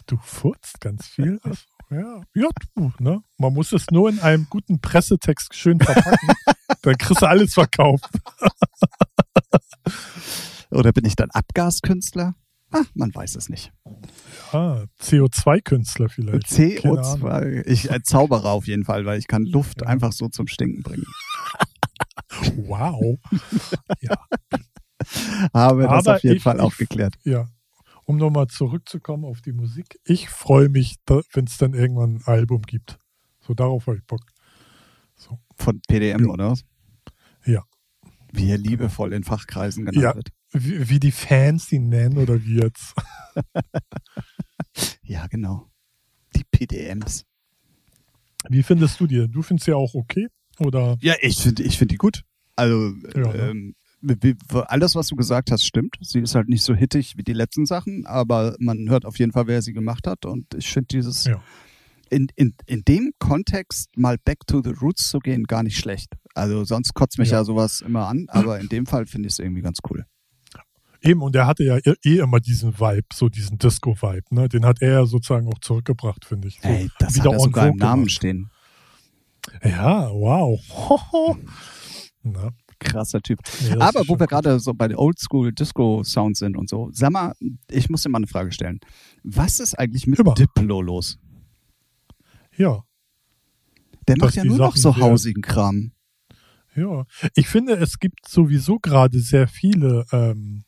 [0.08, 1.40] Du furzt ganz viel.
[1.44, 3.22] Ach so, Ja, ja, du, ne?
[3.38, 6.28] Man muss es nur in einem guten Pressetext schön verpacken.
[6.82, 8.10] dann kriegst du alles verkauft.
[10.72, 12.36] Oder bin ich dann Abgaskünstler?
[12.72, 13.72] Ah, man weiß es nicht.
[14.52, 16.50] Ah, CO2-Künstler vielleicht.
[16.50, 17.22] Keine Ahnung.
[17.24, 17.66] CO2.
[17.66, 19.88] Ich äh, Zauberer auf jeden Fall, weil ich kann Luft Ja.
[19.88, 21.06] einfach so zum Stinken bringen.
[22.58, 23.18] Wow.
[24.02, 24.16] Ja,
[25.54, 27.16] Habe das Aber auf jeden ich- Fall auch ich- geklärt.
[27.24, 27.48] ja.
[28.10, 30.00] Um nochmal zurückzukommen auf die Musik.
[30.06, 30.96] Ich freue mich,
[31.34, 32.98] wenn es dann irgendwann ein Album gibt.
[33.42, 34.22] So, darauf habe ich Bock.
[35.18, 35.40] So.
[35.58, 36.32] Von PDM, Ja.
[36.32, 36.52] oder?
[36.52, 36.64] was?
[37.46, 37.64] Ja.
[38.32, 40.16] Wie er liebevoll in Fachkreisen genannt Ja.
[40.16, 40.30] wird.
[40.54, 42.94] Wie, wie die Fans die nennen oder wie jetzt.
[45.04, 45.70] Ja, genau.
[46.36, 47.24] Die PDMs.
[48.50, 49.28] Wie findest du die?
[49.30, 50.28] Du findest sie auch okay?
[50.60, 50.98] Oder?
[51.02, 52.24] Ja, ich finde ich find die gut.
[52.56, 53.50] Also, Ja, ne?
[53.50, 53.76] ähm,
[54.68, 55.96] alles, was du gesagt hast, stimmt.
[56.02, 59.32] Sie ist halt nicht so hittig wie die letzten Sachen, aber man hört auf jeden
[59.32, 60.26] Fall, wer sie gemacht hat.
[60.26, 61.42] Und ich finde dieses, Ja.
[62.10, 66.14] in, in, in dem Kontext mal back to the roots zu gehen, gar nicht schlecht.
[66.36, 67.44] Also sonst kotzt mich ja, Ja.
[67.44, 70.06] sowas immer an, aber in dem Fall finde ich es irgendwie ganz cool.
[71.02, 74.50] Eben, und er hatte ja eh- eh immer diesen Vibe, so diesen Disco-Vibe, ne?
[74.50, 76.60] Den hat er ja sozusagen auch zurückgebracht, finde ich.
[76.60, 78.12] So Ey, das wieder hat er sogar im Namen gemacht.
[78.16, 78.50] stehen.
[79.64, 80.60] Ja, wow.
[82.24, 82.52] Na?
[82.80, 83.40] Krasser Typ.
[83.44, 87.12] Das Aber wo wir gerade so bei den Oldschool Disco Sounds sind und so, sag
[87.12, 87.34] mal,
[87.70, 88.80] ich muss dir mal eine Frage stellen.
[89.24, 90.34] Was ist eigentlich mit Immer.
[90.36, 91.18] Diplo los?
[92.56, 92.84] Ja,
[94.08, 95.92] Der Dass macht ja nur noch Sachen so sehr- hausigen Kram.
[96.76, 97.06] ja.
[97.36, 100.64] Ich finde, es gibt sowieso gerade sehr viele ähm,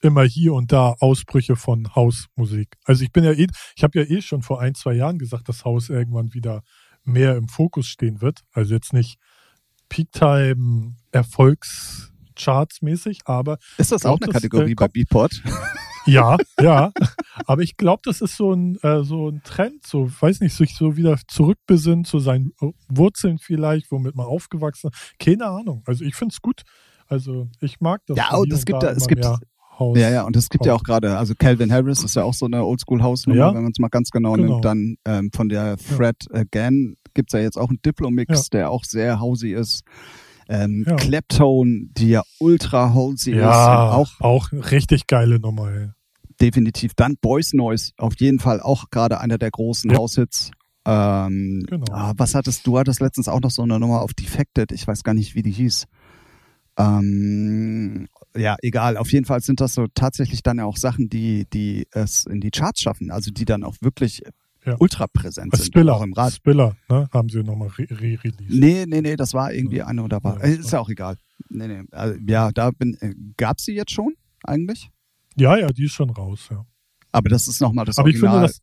[0.00, 2.76] immer hier und da Ausbrüche von Hausmusik.
[2.84, 3.46] Also ich bin ja eh,
[3.76, 6.62] ich habe ja eh schon vor ein, zwei Jahren gesagt, dass Haus irgendwann wieder
[7.04, 8.40] mehr im Fokus stehen wird.
[8.52, 9.18] Also jetzt nicht
[9.94, 15.42] Peak-Time Erfolgscharts mäßig, aber Ist das auch glaub, eine das, Kategorie äh, bei Beatport?
[16.06, 16.92] Ja, ja.
[17.46, 20.76] Aber ich glaube, das ist so ein, äh, so ein Trend, so, weiß nicht, sich
[20.76, 25.18] so wieder zurückbesinnen zu seinen äh, Wurzeln vielleicht, womit man aufgewachsen ist.
[25.18, 25.82] Keine Ahnung.
[25.86, 26.60] Also ich finde es gut.
[27.06, 28.18] Also ich mag das.
[28.18, 29.24] Ja, und es gibt da es gibt-
[29.78, 29.98] Haus.
[29.98, 32.44] Ja, ja, und es gibt ja auch gerade, also Calvin Harris ist ja auch so
[32.44, 33.54] eine Oldschool-Hausnummer, Ja.
[33.54, 34.52] wenn man es mal ganz genau, Genau.
[34.52, 34.64] nimmt.
[34.66, 38.42] Dann ähm, von der Fred Again gibt's ja jetzt auch einen Diplo-Mix, Ja.
[38.52, 39.82] der auch sehr hausy ist.
[40.48, 40.96] Ähm, Ja.
[40.96, 45.70] Claptone, die ja ultra hausy ist, Ja, auch auch, auch richtig geile Nummer.
[45.72, 45.88] Ey.
[46.40, 46.92] definitiv.
[46.94, 49.98] Dann Boys Noise, auf jeden Fall auch gerade einer der großen Ja.
[49.98, 50.50] Haushits.
[50.86, 51.86] Ähm, Genau.
[51.92, 52.76] ah, was hattest du?
[52.78, 55.52] Hattest letztens auch noch so eine Nummer auf Defected, ich weiß gar nicht, wie die
[55.52, 55.86] hieß.
[56.76, 58.96] Ähm, ja, egal.
[58.96, 62.40] Auf jeden Fall sind das so tatsächlich dann ja auch Sachen, die, die es in
[62.40, 64.22] die Charts schaffen, also die dann auch wirklich
[64.66, 64.76] Ja.
[64.78, 66.32] ultra präsent sind, Spiller, auch im Rad.
[66.32, 68.48] Spiller, ne, haben sie nochmal re-released.
[68.48, 70.38] Nee, nee, nee, das war irgendwie eine oder war.
[70.38, 71.16] Ja, äh, ist ja auch egal.
[71.50, 71.82] Nee, nee.
[71.90, 74.90] Also, ja, da bin, äh, gab's sie jetzt schon eigentlich?
[75.36, 76.64] Ja, ja, die ist schon raus, ja.
[77.12, 78.48] Aber das ist nochmal das aber ich Original.
[78.48, 78.60] finde das.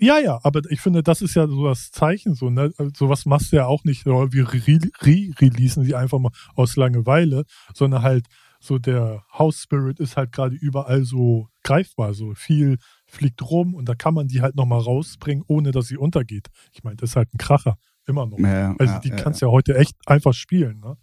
[0.00, 2.70] Ja, ja, aber ich finde, das ist ja so das Zeichen, so, ne?
[2.94, 8.02] Sowas machst du ja auch nicht, wir re- re-releasen sie einfach mal aus Langeweile, sondern
[8.02, 8.26] halt
[8.60, 12.76] so der House Spirit ist halt gerade überall so greifbar, so viel
[13.08, 16.48] fliegt rum und da kann man die halt nochmal rausbringen, ohne dass sie untergeht.
[16.72, 18.38] Ich meine, das ist halt ein Kracher, immer noch.
[18.38, 20.96] ja, Also ja, die ja, kannst du ja heute echt einfach spielen, ne?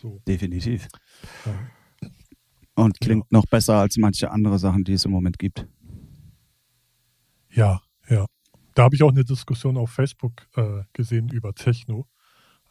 [0.00, 0.22] So.
[0.28, 0.86] Definitiv.
[2.76, 5.66] Und klingt noch besser als manche andere Sachen, die es im Moment gibt.
[7.50, 8.26] Ja, ja.
[8.74, 12.06] Da habe ich auch eine Diskussion auf Facebook äh, gesehen über Techno.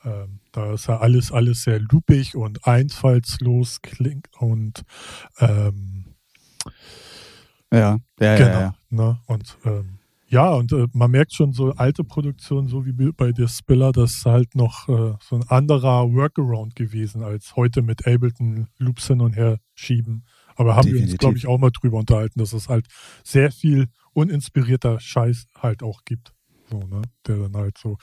[0.04, 4.84] Ähm, da ist ja alles, alles sehr loopig und einfallslos klingt und
[5.40, 6.16] ähm,
[7.72, 8.50] Ja, ja, genau.
[8.50, 8.76] ja, ja.
[8.90, 9.20] Ne?
[9.28, 9.98] Und ähm,
[10.30, 14.16] ja, und äh, man merkt schon so alte Produktionen, so wie bei der Spiller, das
[14.16, 19.22] ist halt noch äh, so ein anderer Workaround gewesen, als heute mit Ableton Loops hin
[19.22, 20.26] und her schieben.
[20.56, 21.20] Aber haben wir uns, Definitiv.
[21.20, 22.88] glaube ich, auch mal drüber unterhalten, dass es halt
[23.24, 26.34] sehr viel uninspirierter Scheiß halt auch gibt.
[26.70, 27.04] So, ne?
[27.26, 27.98] Der dann halt so.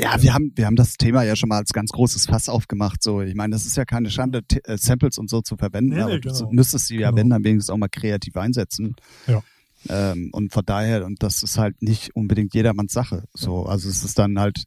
[0.00, 3.02] Ja, wir haben, wir haben das Thema ja schon mal als ganz großes Fass aufgemacht.
[3.02, 5.90] So, ich meine, das ist ja keine Schande, T äh, Samples und so zu verwenden,
[5.90, 6.50] Nee, nee, aber du genau.
[6.52, 7.20] müsstest sie ja, Genau.
[7.20, 8.94] wenn, dann wenigstens auch mal kreativ einsetzen.
[9.26, 9.42] Ja.
[9.88, 13.24] Ähm, und von daher, und das ist halt nicht unbedingt jedermanns Sache.
[13.34, 14.64] So, also es ist dann halt,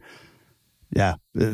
[0.93, 1.51] ja, äh,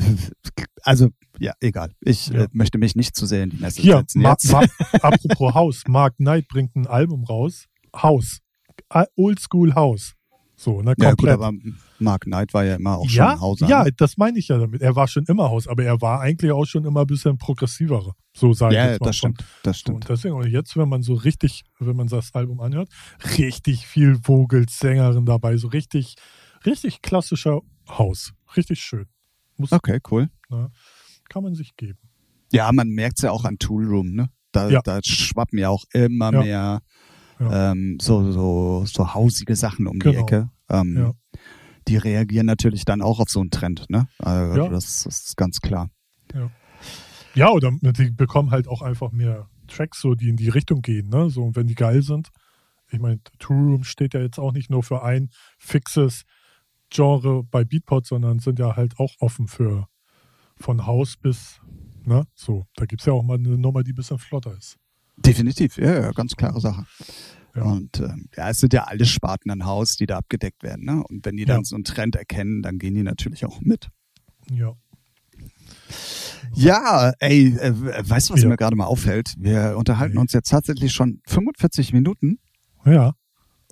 [0.84, 1.10] also,
[1.40, 1.92] ja, egal.
[2.02, 2.44] Ich Ja.
[2.44, 4.22] äh, möchte mich nicht zu sehr in die Messe Hier, setzen.
[4.22, 4.36] Ma.
[4.52, 4.64] Ma
[5.02, 7.66] apropos Haus, Mark Knight bringt ein Album raus.
[7.96, 8.40] Haus.
[9.16, 10.14] Oldschool House.
[10.60, 10.96] So, ne?
[10.98, 11.34] ja, gut, Komplett.
[11.36, 11.52] aber
[12.00, 13.68] Mark Knight war ja immer auch ja, schon Hauser.
[13.68, 13.92] ja, ne?
[13.96, 14.82] das meine ich ja damit.
[14.82, 18.16] Er war schon immer Haus, aber er war eigentlich auch schon immer ein bisschen progressiverer.
[18.36, 19.06] So sage ich ja, jetzt mal.
[19.08, 19.46] das stimmt.
[19.62, 19.96] Das stimmt.
[19.98, 22.90] und deswegen, und jetzt, wenn man so richtig, wenn man das Album anhört,
[23.38, 26.16] richtig viel Vogels, Sängerin dabei, so richtig,
[26.66, 28.34] richtig klassischer Haus.
[28.56, 29.06] Richtig schön.
[29.58, 30.28] Muss, Okay, cool.
[31.30, 32.00] Kann man sich geben.
[32.52, 34.30] Ja, man merkt's ja auch an Toolroom, ne?
[34.54, 34.82] Da, Ja.
[34.84, 36.42] da schwappen ja auch immer Ja.
[36.42, 36.82] mehr
[37.40, 37.72] Ja.
[37.72, 40.20] ähm, so, so, so hausige Sachen um die Genau.
[40.22, 40.50] Ecke.
[40.70, 41.12] Ähm, Ja.
[41.88, 44.08] Die reagieren natürlich dann auch auf so einen Trend, ne?
[44.20, 44.68] Also Ja.
[44.70, 45.90] das, das ist ganz klar.
[47.34, 51.10] Ja, oder die bekommen halt auch einfach mehr Tracks, so die in die Richtung gehen,
[51.10, 51.30] ne?
[51.30, 52.30] So, und wenn die geil sind.
[52.90, 55.30] Ich meine, True Room steht ja jetzt auch nicht nur für ein
[55.60, 56.24] fixes
[56.90, 59.88] Genre bei Beatport, sondern sind ja halt auch offen für
[60.56, 61.60] von Haus bis,
[62.06, 62.26] ne?
[62.34, 64.78] So, da gibt es ja auch mal eine Nummer, die ein bisschen flotter ist.
[65.18, 66.86] Definitiv, ja, ja ganz klare Sache.
[67.56, 67.64] Ja.
[67.64, 71.04] Und ähm, ja, es sind ja alle Sparten ein Haus, die da abgedeckt werden, ne?
[71.04, 71.64] Und wenn die dann Ja.
[71.66, 73.90] so einen Trend erkennen, dann gehen die natürlich auch mit.
[74.52, 74.74] Ja.
[76.54, 77.74] Ja, ey, äh,
[78.10, 78.50] weißt du, was Ja.
[78.50, 79.34] mir gerade mal auffällt?
[79.38, 82.40] Wir unterhalten uns jetzt tatsächlich schon 45 Minuten
[82.86, 83.14] Ja,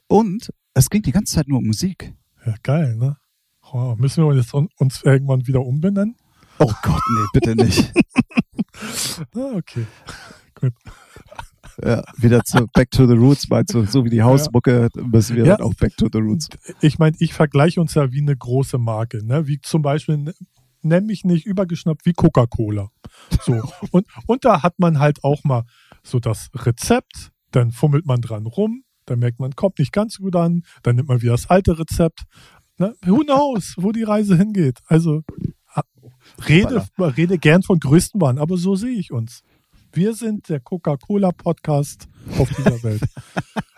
[0.07, 2.13] und es ging die ganze Zeit nur um Musik.
[2.45, 3.17] ja geil, ne?
[3.71, 6.15] Oh, müssen wir jetzt un- uns irgendwann wieder umbenennen?
[6.59, 7.91] Oh Gott, nee, bitte nicht.
[9.33, 9.85] Ah, okay.
[10.59, 10.73] Gut.
[11.83, 15.45] ja, wieder zu Back to the Roots, meinst du, so wie die Hausmucke müssen wir
[15.45, 15.57] Ja.
[15.57, 16.49] dann auch Back to the Roots.
[16.81, 19.47] Ich meine, ich vergleiche uns ja wie eine große Marke, ne?
[19.47, 20.33] Wie zum Beispiel,
[20.81, 22.89] nenn mich nicht übergeschnappt wie Coca-Cola.
[23.41, 23.61] So.
[23.91, 25.63] und, und da hat man halt auch mal
[26.03, 30.23] so das Rezept, dann fummelt man dran rum, dann merkt man, kommt nicht ganz so
[30.23, 32.23] gut an, dann nimmt man wieder das alte Rezept.
[32.77, 32.93] Ne?
[33.05, 34.79] Who knows, wo die Reise hingeht?
[34.87, 35.23] Also,
[36.47, 39.41] Rede, rede gern von Größtenwahn, aber so sehe ich uns.
[39.95, 43.01] Wir sind der Coca-Cola-Podcast auf dieser Welt.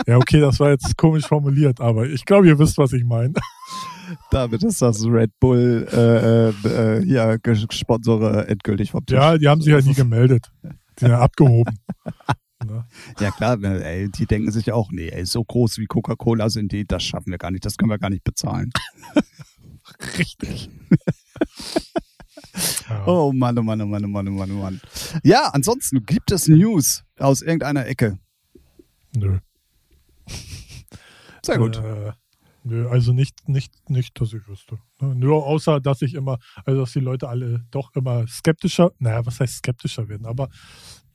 [0.07, 3.35] ja, okay, das war jetzt komisch formuliert, aber ich glaube, ihr wisst, was ich meine.
[4.31, 7.39] Damit ist das Red Bull äh, äh, hier
[7.69, 9.15] Sponsore endgültig vom Tisch.
[9.15, 10.51] Ja, die haben sich ja nie gemeldet.
[10.63, 11.77] Die sind ja abgehoben.
[12.65, 12.83] Ne?
[13.19, 16.87] Ja klar, ey, die denken sich auch, nee, ey, so groß wie Coca-Cola sind die,
[16.87, 18.71] das schaffen wir gar nicht, das können wir gar nicht bezahlen.
[20.17, 20.71] Richtig.
[23.05, 24.81] Oh Mann, oh Mann, oh Mann, oh Mann, oh Mann, oh Mann.
[25.23, 28.17] Ja, ansonsten gibt es News aus irgendeiner Ecke.
[29.15, 29.39] Nö.
[31.43, 31.77] Sehr gut.
[31.77, 32.11] Äh,
[32.63, 34.79] nö, also nicht, nicht, nicht, dass ich wüsste.
[34.99, 35.15] Ne?
[35.15, 39.39] Nur außer, dass ich immer, also dass die Leute alle doch immer skeptischer, naja, was
[39.39, 40.49] heißt skeptischer werden, aber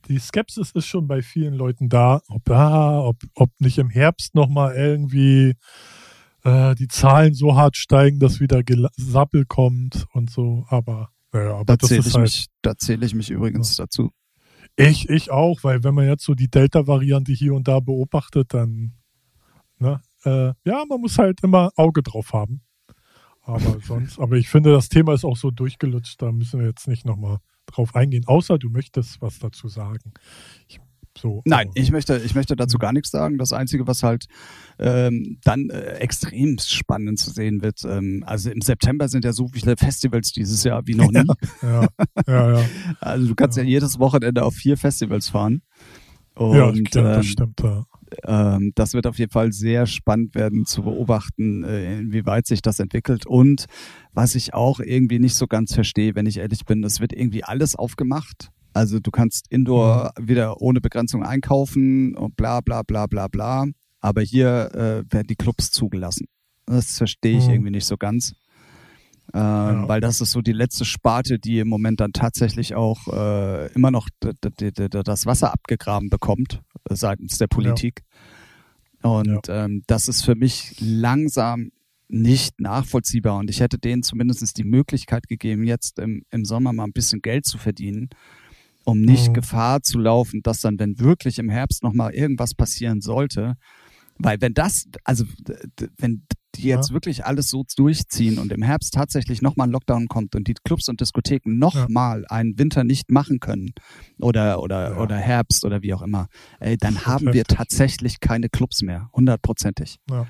[0.07, 4.35] die Skepsis ist schon bei vielen Leuten da, ob, ah, ob, ob nicht im Herbst
[4.35, 5.55] nochmal irgendwie
[6.43, 11.77] äh, die Zahlen so hart steigen, dass wieder Gesappel kommt und so, aber naja, aber
[11.77, 13.85] da ist ich halt, mich, da zähle ich mich übrigens ja.
[13.85, 14.11] dazu.
[14.75, 18.93] Ich, ich auch, weil wenn man jetzt so die Delta-Variante hier und da beobachtet, dann,
[19.79, 22.61] ne, äh, ja, man muss halt immer Auge drauf haben.
[23.41, 26.87] Aber sonst, aber ich finde, das Thema ist auch so durchgelutscht, da müssen wir jetzt
[26.87, 30.13] nicht nochmal drauf eingehen, außer du möchtest was dazu sagen.
[30.67, 30.79] Ich,
[31.17, 33.37] so, Nein, ich möchte, ich möchte dazu gar nichts sagen.
[33.37, 34.25] Das Einzige, was halt
[34.79, 39.47] ähm, dann äh, extrem spannend zu sehen wird, ähm, also im September sind ja so
[39.47, 41.25] viele Festivals dieses Jahr wie noch nie.
[41.61, 41.87] Ja,
[42.27, 42.65] ja, ja.
[42.99, 43.63] Also du kannst ja.
[43.63, 45.61] jedes Wochenende auf vier Festivals fahren.
[46.35, 47.61] Und, ja, das, ähm, das stimmt.
[47.61, 47.85] Ja.
[48.25, 52.79] Ähm, das wird auf jeden Fall sehr spannend werden zu beobachten, äh, inwieweit sich das
[52.79, 53.25] entwickelt.
[53.25, 53.65] Und
[54.13, 57.43] was ich auch irgendwie nicht so ganz verstehe, wenn ich ehrlich bin, es wird irgendwie
[57.43, 58.49] alles aufgemacht.
[58.73, 60.27] Also du kannst Indoor mhm.
[60.27, 63.65] wieder ohne Begrenzung einkaufen und bla bla bla bla bla.
[63.99, 66.27] Aber hier äh, werden die Clubs zugelassen.
[66.65, 67.53] Das verstehe ich mhm.
[67.53, 68.33] irgendwie nicht so ganz.
[69.33, 69.87] Ähm, ja.
[69.87, 73.89] Weil das ist so die letzte Sparte, die im Moment dann tatsächlich auch äh, immer
[73.91, 78.01] noch das Wasser abgegraben bekommt äh, seitens der Politik.
[79.03, 79.09] Ja.
[79.09, 79.65] Und ja.
[79.65, 81.71] ähm, das ist für mich langsam
[82.09, 83.37] nicht nachvollziehbar.
[83.37, 87.21] Und ich hätte denen zumindest die Möglichkeit gegeben, jetzt im, im Sommer mal ein bisschen
[87.21, 88.09] Geld zu verdienen,
[88.85, 89.33] um nicht mhm.
[89.33, 93.55] Gefahr zu laufen, dass dann, wenn wirklich im Herbst nochmal irgendwas passieren sollte,
[94.17, 95.25] weil wenn das, also
[95.97, 96.23] wenn
[96.55, 96.93] die jetzt ja.
[96.93, 100.87] wirklich alles so durchziehen und im Herbst tatsächlich nochmal ein Lockdown kommt und die Clubs
[100.87, 102.29] und Diskotheken nochmal ja.
[102.29, 103.73] einen Winter nicht machen können
[104.19, 104.97] oder oder ja.
[104.97, 106.27] oder Herbst oder wie auch immer,
[106.59, 109.97] ey, dann haben wir tatsächlich keine Clubs mehr, hundertprozentig.
[110.09, 110.27] Ja.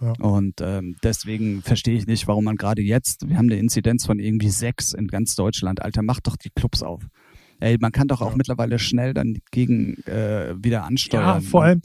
[0.00, 0.12] Ja.
[0.18, 4.18] Und ähm, deswegen verstehe ich nicht, warum man gerade jetzt, wir haben eine Inzidenz von
[4.18, 7.06] irgendwie sechs in ganz Deutschland, Alter, macht doch die Clubs auf.
[7.60, 11.24] Ey, man kann doch auch mittlerweile schnell dann gegen äh, wieder ansteuern.
[11.24, 11.80] Ja, vor allem,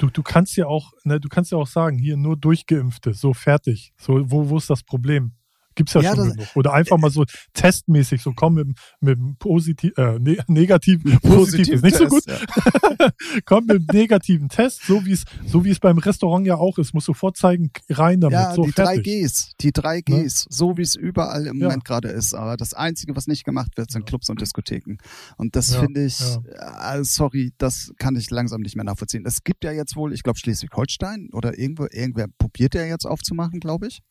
[0.00, 3.34] Du, du kannst ja auch, ne, du kannst ja auch sagen, hier nur Durchgeimpfte, so
[3.34, 3.92] fertig.
[3.98, 5.32] So, wo, wo ist das Problem?
[5.74, 6.46] Gibt's ja, ja schon genug.
[6.56, 8.68] Oder einfach mal so testmäßig, so komm mit,
[9.00, 12.24] mit einem positiv, äh, ne, negativen, positiv ist nicht Test, so gut.
[12.26, 13.10] Ja.
[13.44, 16.78] komm mit einem negativen Test, so wie es, so wie es beim Restaurant ja auch
[16.78, 18.34] ist, musst du vorzeigen, rein damit.
[18.34, 19.04] Ja, so die fertig.
[19.04, 20.28] drei Gs, die drei Gs, ne?
[20.28, 21.66] so wie es überall im ja.
[21.66, 22.34] Moment gerade ist.
[22.34, 24.96] Aber das Einzige, was nicht gemacht wird, sind Clubs und Diskotheken.
[25.36, 29.24] Und das finde ich, äh, sorry, das kann ich langsam nicht mehr nachvollziehen.
[29.24, 33.60] Es gibt ja jetzt wohl, ich glaube Schleswig-Holstein oder irgendwo, irgendwer probiert ja jetzt aufzumachen,
[33.60, 34.02] glaube ich.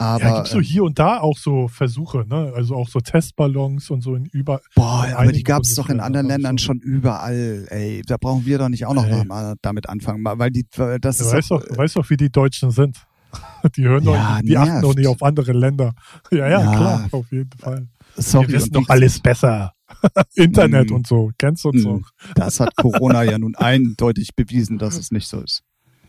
[0.00, 2.52] Aber, ja, gibt so ähm, hier und da auch so Versuche, ne?
[2.54, 4.60] Also auch so Testballons und so in über.
[4.76, 8.02] Boah, aber die gab es doch in anderen Ländern schon überall, ey.
[8.06, 9.24] Da brauchen wir doch nicht auch noch ey.
[9.24, 10.64] mal damit anfangen, weil die,
[11.00, 11.32] das ist.
[11.32, 12.96] Weißt doch, weißt doch, wie die Deutschen sind.
[13.76, 14.70] Die hören doch, ja, die nervt.
[14.70, 15.92] achten doch nicht auf andere Länder.
[16.30, 17.88] Ja, ja, ja, klar, auf jeden Fall.
[18.16, 19.74] Sorry, wir wissen doch alles besser.
[20.34, 22.10] Internet mm, und so, kennst du uns mm, doch.
[22.34, 25.62] Das hat Corona ja nun eindeutig bewiesen, dass es nicht so ist.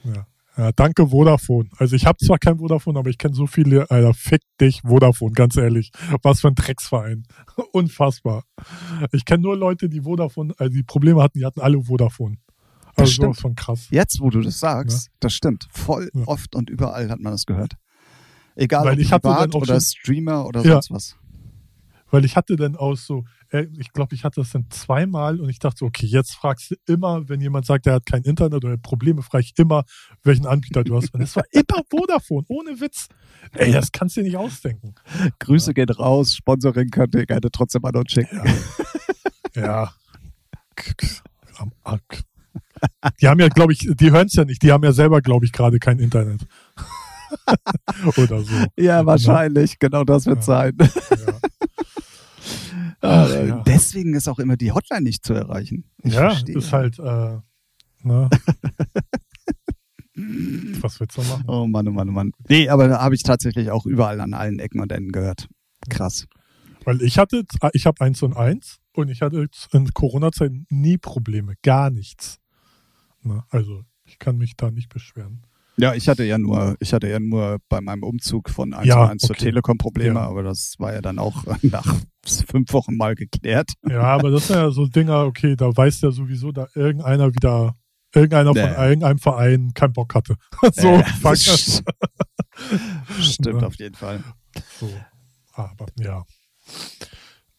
[0.06, 0.26] Ja.
[0.60, 1.70] Ja, danke Vodafone.
[1.78, 5.32] Also ich habe zwar kein Vodafone, aber ich kenne so viele, Alter, fick dich Vodafone,
[5.32, 5.91] ganz ehrlich.
[6.22, 7.24] Was für ein Drecksverein.
[7.72, 8.43] Unfassbar.
[9.14, 12.39] Ich kenne nur Leute, die Vodafone, also die Probleme hatten, die hatten alle Vodafone.
[12.88, 13.38] Also das stimmt.
[13.38, 13.88] von krass.
[13.89, 15.14] Jetzt, wo du das sagst, ja.
[15.22, 15.66] das stimmt.
[15.72, 16.28] Voll ja.
[16.28, 17.76] oft und überall hat man das gehört.
[18.57, 21.16] Egal Weil ob ich privat oder Streamer oder sonst was.
[22.12, 25.50] Weil ich hatte dann auch so, äh, ich glaube, ich hatte das dann zweimal und
[25.50, 28.78] ich dachte, okay, jetzt fragst du immer, wenn jemand sagt, er hat kein Internet oder
[28.78, 29.84] Probleme, frage ich immer,
[30.24, 31.14] welchen Anbieter du hast.
[31.14, 33.08] Und es war immer Vodafone, ohne Witz.
[33.54, 34.95] Ey, das kannst du dir nicht ausdenken.
[35.39, 35.74] Grüße ja.
[35.74, 38.41] gehen raus, Sponsoring könnt ihr gerne trotzdem an uns schicken.
[39.56, 39.64] Ja.
[39.64, 39.93] ja.
[43.20, 45.45] Die haben ja, glaube ich, die hören es ja nicht, die haben ja selber, glaube
[45.45, 46.45] ich, gerade kein Internet.
[48.18, 48.56] Oder so.
[48.78, 49.80] Ja, wahrscheinlich.
[49.80, 50.43] Genau, genau das wird ja.
[50.43, 50.78] sein.
[50.80, 51.28] Ja.
[53.02, 53.64] Ach, äh, ja.
[53.66, 55.86] Deswegen ist auch immer die Hotline nicht zu erreichen.
[56.04, 56.58] Ich ja, verstehe.
[56.58, 57.38] ist halt, äh,
[58.04, 58.30] ne?
[60.82, 61.45] Was willst du machen?
[61.47, 62.32] Oh Mann, oh Mann, oh Mann.
[62.50, 65.47] Nee, aber da habe ich tatsächlich auch überall an allen Ecken und Enden gehört.
[65.89, 66.28] Krass.
[66.84, 71.54] Weil ich hatte, ich habe eins und eins und ich hatte in Corona-Zeiten nie Probleme,
[71.62, 72.39] gar nichts.
[73.22, 75.45] Na, also ich kann mich da nicht beschweren.
[75.80, 78.95] Ja, ich hatte ja nur, ich hatte ja nur bei meinem Umzug von 1 Ja,
[79.05, 79.45] zu 1 zur okay.
[79.45, 80.27] Telekom Probleme, Ja.
[80.27, 83.71] aber das war ja dann auch nach fünf Wochen mal geklärt.
[83.88, 87.75] Ja, aber das sind ja so Dinger, okay, da weiß ja sowieso, da irgendeiner wieder,
[88.13, 88.88] irgendeiner von Nee.
[88.89, 90.36] irgendeinem Verein keinen Bock hatte.
[90.73, 91.84] so, Äh, fuck, st-
[93.21, 94.23] Stimmt auf jeden Fall.
[94.80, 94.89] so.
[95.53, 96.23] Aber ja.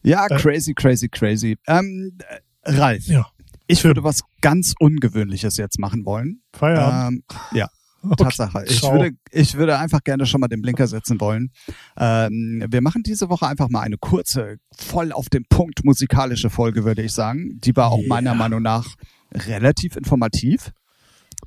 [0.02, 1.56] Ja, Äh, crazy, crazy, crazy.
[1.66, 2.16] Ähm,
[2.62, 3.26] äh, Ralf, Ja.
[3.66, 3.90] ich Tim.
[3.90, 6.42] würde was ganz Ungewöhnliches jetzt machen wollen.
[6.54, 7.24] Feierabend.
[7.30, 7.68] Ähm, ja,
[8.10, 8.64] Okay, Tatsache.
[8.66, 8.92] Ich ciao.
[8.92, 11.50] würde, ich würde einfach gerne schon mal den Blinker setzen wollen.
[11.98, 16.84] Ähm, wir machen diese Woche einfach mal eine kurze, voll auf den Punkt musikalische Folge,
[16.84, 17.58] würde ich sagen.
[17.60, 18.08] Die war auch Yeah.
[18.08, 18.94] meiner Meinung nach
[19.34, 20.72] relativ informativ.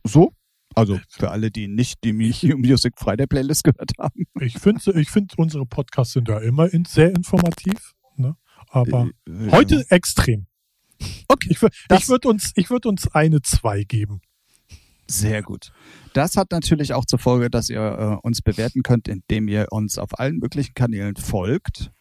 [0.04, 0.34] So.
[0.76, 2.14] Also für alle, die nicht die
[2.58, 4.26] Music Friday Playlist gehört haben.
[4.39, 7.93] Ich finde, ich find, unsere Podcasts sind ja immer sehr informativ.
[8.16, 8.36] Ne?
[8.70, 10.47] Aber Äh, heute extrem.
[11.28, 14.22] Okay, ich, ich würde uns, ich würd uns eine 2 geben.
[15.08, 15.72] Sehr gut.
[16.14, 19.97] Das hat natürlich auch zur Folge, dass ihr äh, uns bewerten könnt, indem ihr uns
[19.97, 21.91] auf allen möglichen Kanälen folgt,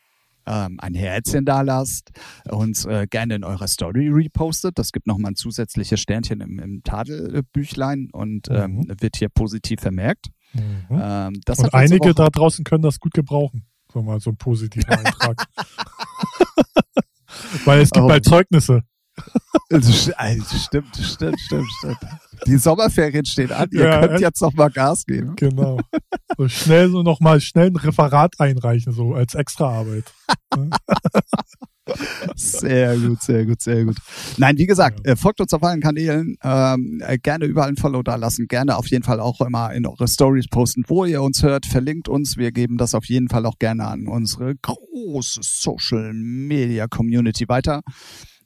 [0.46, 2.10] ähm, ein Herzchen da lasst,
[2.48, 4.78] uns äh, gerne in eurer Story repostet.
[4.78, 8.96] Das gibt nochmal ein zusätzliches Sternchen im, im Tadelbüchlein und ähm, Mhm.
[9.00, 10.28] wird hier positiv vermerkt.
[10.90, 13.64] Ähm, das Und einige da draußen können das gut gebrauchen.
[13.92, 15.36] So mal so einen positiven Eintrag.
[17.64, 18.08] Weil es gibt Oh.
[18.08, 18.82] bald Zeugnisse.
[19.70, 21.98] Also, st- also, stimmt, stimmt, stimmt, stimmt.
[22.46, 23.68] Die Sommerferien stehen an.
[23.72, 25.34] Ihr Ja, könnt jetzt noch mal Gas geben.
[25.36, 25.78] Genau.
[26.36, 30.04] So schnell so nochmal schnell ein Referat einreichen, so als Extraarbeit.
[32.36, 33.96] Sehr gut, sehr gut, sehr gut.
[34.38, 35.12] Nein, wie gesagt, Ja.
[35.12, 38.76] äh, folgt uns auf allen Kanälen, ähm, äh, gerne überall ein Follow da lassen, gerne
[38.76, 42.36] auf jeden Fall auch immer in eure Stories posten, wo ihr uns hört, verlinkt uns,
[42.36, 47.82] wir geben das auf jeden Fall auch gerne an unsere große Social Media Community weiter.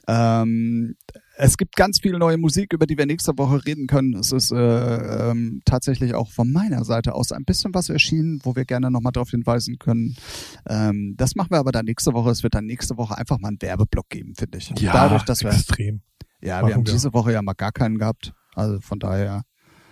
[0.08, 0.96] Ähm,
[1.36, 4.14] es gibt ganz viel neue Musik, über die wir nächste Woche reden können.
[4.14, 4.56] Es ist äh,
[5.30, 9.12] ähm, tatsächlich auch von meiner Seite aus ein bisschen was erschienen, wo wir gerne nochmal
[9.12, 10.16] darauf hinweisen können.
[10.68, 12.30] Ähm, das machen wir aber dann nächste Woche.
[12.30, 14.72] Es wird dann nächste Woche einfach mal einen Werbeblock geben, finde ich.
[14.74, 16.00] Dadurch, dass wir, extrem.
[16.40, 16.92] ja, machen wir haben wir.
[16.92, 18.32] diese Woche ja mal gar keinen gehabt.
[18.54, 19.42] Also von daher,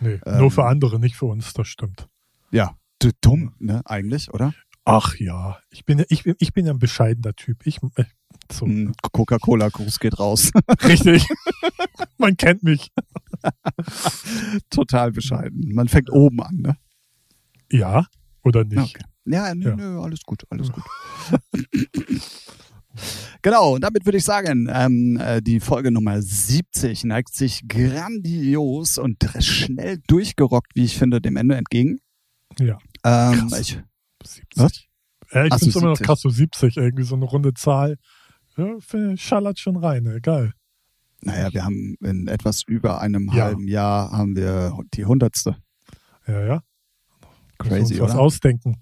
[0.01, 2.09] Nee, Ähm, nur für andere, nicht für uns, das stimmt.
[2.51, 2.77] ja,
[3.21, 4.55] dumm, ne, eigentlich, oder?
[4.87, 7.67] Ach ja, ich bin, ich, bin- ich bin ja ein bescheidener Typ.
[7.67, 8.05] Ich, äh,
[8.53, 8.67] so,
[9.13, 10.51] Coca-Cola-Gruß geht raus.
[10.85, 11.27] richtig.
[12.19, 12.91] Man kennt mich.
[14.71, 15.75] Total bescheiden.
[15.75, 16.77] Man fängt oben an, ne?
[17.71, 18.07] Ja,
[18.43, 18.97] oder nicht?
[18.97, 19.05] Okay.
[19.27, 19.77] Ja, nö, Ja.
[19.77, 20.85] nö, alles gut, alles gut.
[23.43, 28.99] genau, und damit würde ich sagen, ähm, äh, die Folge Nummer 70 neigt sich grandios
[28.99, 31.99] und schnell durchgerockt, wie ich finde, dem Ende entgegen.
[32.59, 32.79] Ja.
[33.03, 33.61] Ähm, Krass.
[33.61, 33.79] ich,
[34.25, 34.45] 70.
[34.57, 34.85] Was?
[35.33, 36.07] Ja, ich Ach so, finde es immer noch 70.
[36.07, 37.97] krass, so 70, irgendwie so eine runde Zahl.
[38.57, 40.21] Ja, schallert schon rein, ne?
[40.21, 40.53] geil.
[41.23, 43.45] naja, wir haben in etwas über einem Ja.
[43.45, 45.57] halben Jahr haben wir die hundertste.
[46.27, 46.61] Ja, ja.
[47.59, 48.21] Crazy, uns was oder?
[48.21, 48.77] ausdenken.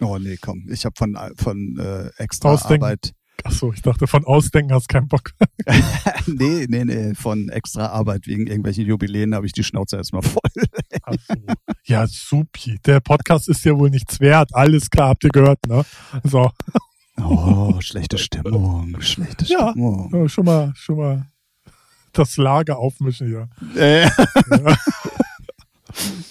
[0.00, 2.84] Oh nee, komm, ich habe von, von äh, extra Ausdenken.
[2.84, 3.12] Arbeit,
[3.44, 5.32] Achso, ich dachte, von Ausdenken hast keinen Bock.
[6.26, 10.40] nee, nee, nee, von extra Arbeit wegen irgendwelchen Jubiläen habe ich die Schnauze erstmal voll.
[11.02, 11.34] Ach so.
[11.84, 12.78] Ja, supi.
[12.86, 14.50] Der Podcast ist ja wohl nichts wert.
[14.54, 15.84] Alles klar, habt ihr gehört, ne?
[16.22, 16.50] So,
[17.20, 19.70] Oh, schlechte Stimmung, schlechte Ja.
[19.70, 20.10] Stimmung.
[20.12, 21.26] ja, schon mal, schon mal
[22.12, 23.48] das Lager aufmischen hier.
[23.76, 24.76] Äh, Ja.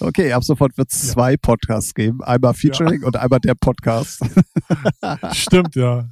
[0.00, 1.12] okay, ab sofort wird es Ja.
[1.12, 2.22] zwei Podcasts geben.
[2.22, 4.20] Einmal Featuring und einmal der Podcast.
[5.32, 6.08] Stimmt, ja.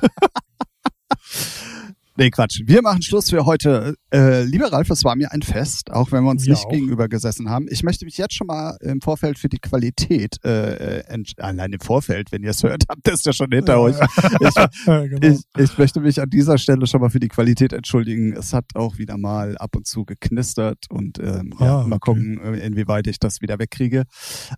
[2.20, 2.60] Nee, Quatsch.
[2.66, 3.94] Wir machen Schluss für heute.
[4.12, 6.70] Äh, lieber Ralf, es war mir ein Fest, auch wenn wir uns Mir nicht auch.
[6.70, 7.64] gegenüber gesessen haben.
[7.70, 11.72] Ich möchte mich jetzt schon mal im Vorfeld für die Qualität, äh, äh, entsch- allein
[11.72, 13.96] im Vorfeld, wenn ihr es hört, habt ihr es ja schon hinter euch.
[14.40, 14.54] Ich,
[14.86, 15.26] Ja, genau.
[15.26, 18.34] ich, ich möchte mich an dieser Stelle schon mal für die Qualität entschuldigen.
[18.36, 22.10] Es hat auch wieder mal ab und zu geknistert und ähm, ja, Ah, mal okay.
[22.12, 24.00] gucken, äh, inwieweit ich das wieder wegkriege.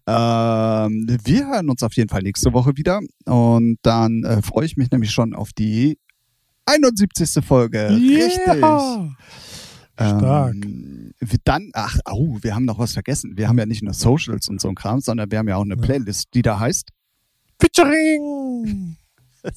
[0.08, 4.76] Ähm, wir hören uns auf jeden Fall nächste Woche wieder und dann äh, freue ich
[4.76, 5.98] mich nämlich schon auf die
[6.66, 7.44] 71.
[7.44, 7.90] Folge.
[7.90, 8.46] Richtig.
[8.60, 9.10] Ja.
[9.96, 10.54] Stark.
[10.54, 11.12] Ähm,
[11.44, 13.36] dann, ach, oh, wir haben noch was vergessen.
[13.36, 15.64] Wir haben ja nicht nur Socials und so ein Kram, sondern wir haben ja auch
[15.64, 15.76] eine.
[15.76, 16.88] Playlist, die da heißt.
[17.60, 18.96] Featuring!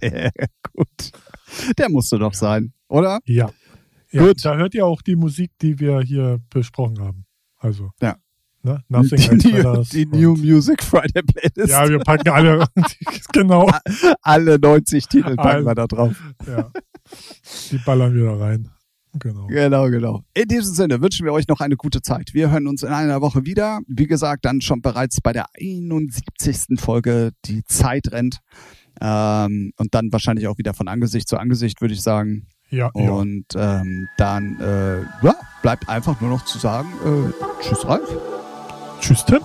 [0.00, 0.30] Sehr
[0.74, 1.10] gut.
[1.78, 2.38] Der musste doch Ja.
[2.38, 3.18] sein, oder?
[3.24, 3.50] Ja.
[4.10, 4.22] ja.
[4.26, 4.44] Gut.
[4.44, 7.24] Da hört ihr auch die Musik, die wir hier besprochen haben.
[7.58, 7.90] Also.
[8.00, 8.16] Ja.
[8.64, 8.80] Ne?
[8.88, 11.72] Nothing die, New, die New Music Friday Playlist.
[11.72, 12.64] Ja, wir packen alle.
[13.32, 13.68] genau.
[14.22, 15.66] Alle 90 Titel packen Alle.
[15.66, 16.14] wir da drauf.
[16.46, 16.70] Ja.
[17.70, 18.68] Die ballern wir da rein.
[19.14, 19.46] Genau.
[19.48, 20.24] Genau, genau.
[20.32, 22.30] In diesem Sinne wünschen wir euch noch eine gute Zeit.
[22.32, 23.80] Wir hören uns in einer Woche wieder.
[23.86, 26.78] Wie gesagt, dann schon bereits bei der 71.
[26.80, 27.32] Folge.
[27.44, 28.38] Die Zeit rennt.
[29.00, 32.46] Ähm, und dann wahrscheinlich auch wieder von Angesicht zu Angesicht, würde ich sagen.
[32.70, 33.80] Ja, und ja.
[33.80, 38.08] Ähm, dann äh, ja, bleibt einfach nur noch zu sagen, äh, tschüss Ralf.
[39.02, 39.40] Tschüss Tim.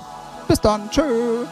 [0.47, 0.89] Bis dann.
[0.91, 1.47] Tschüss.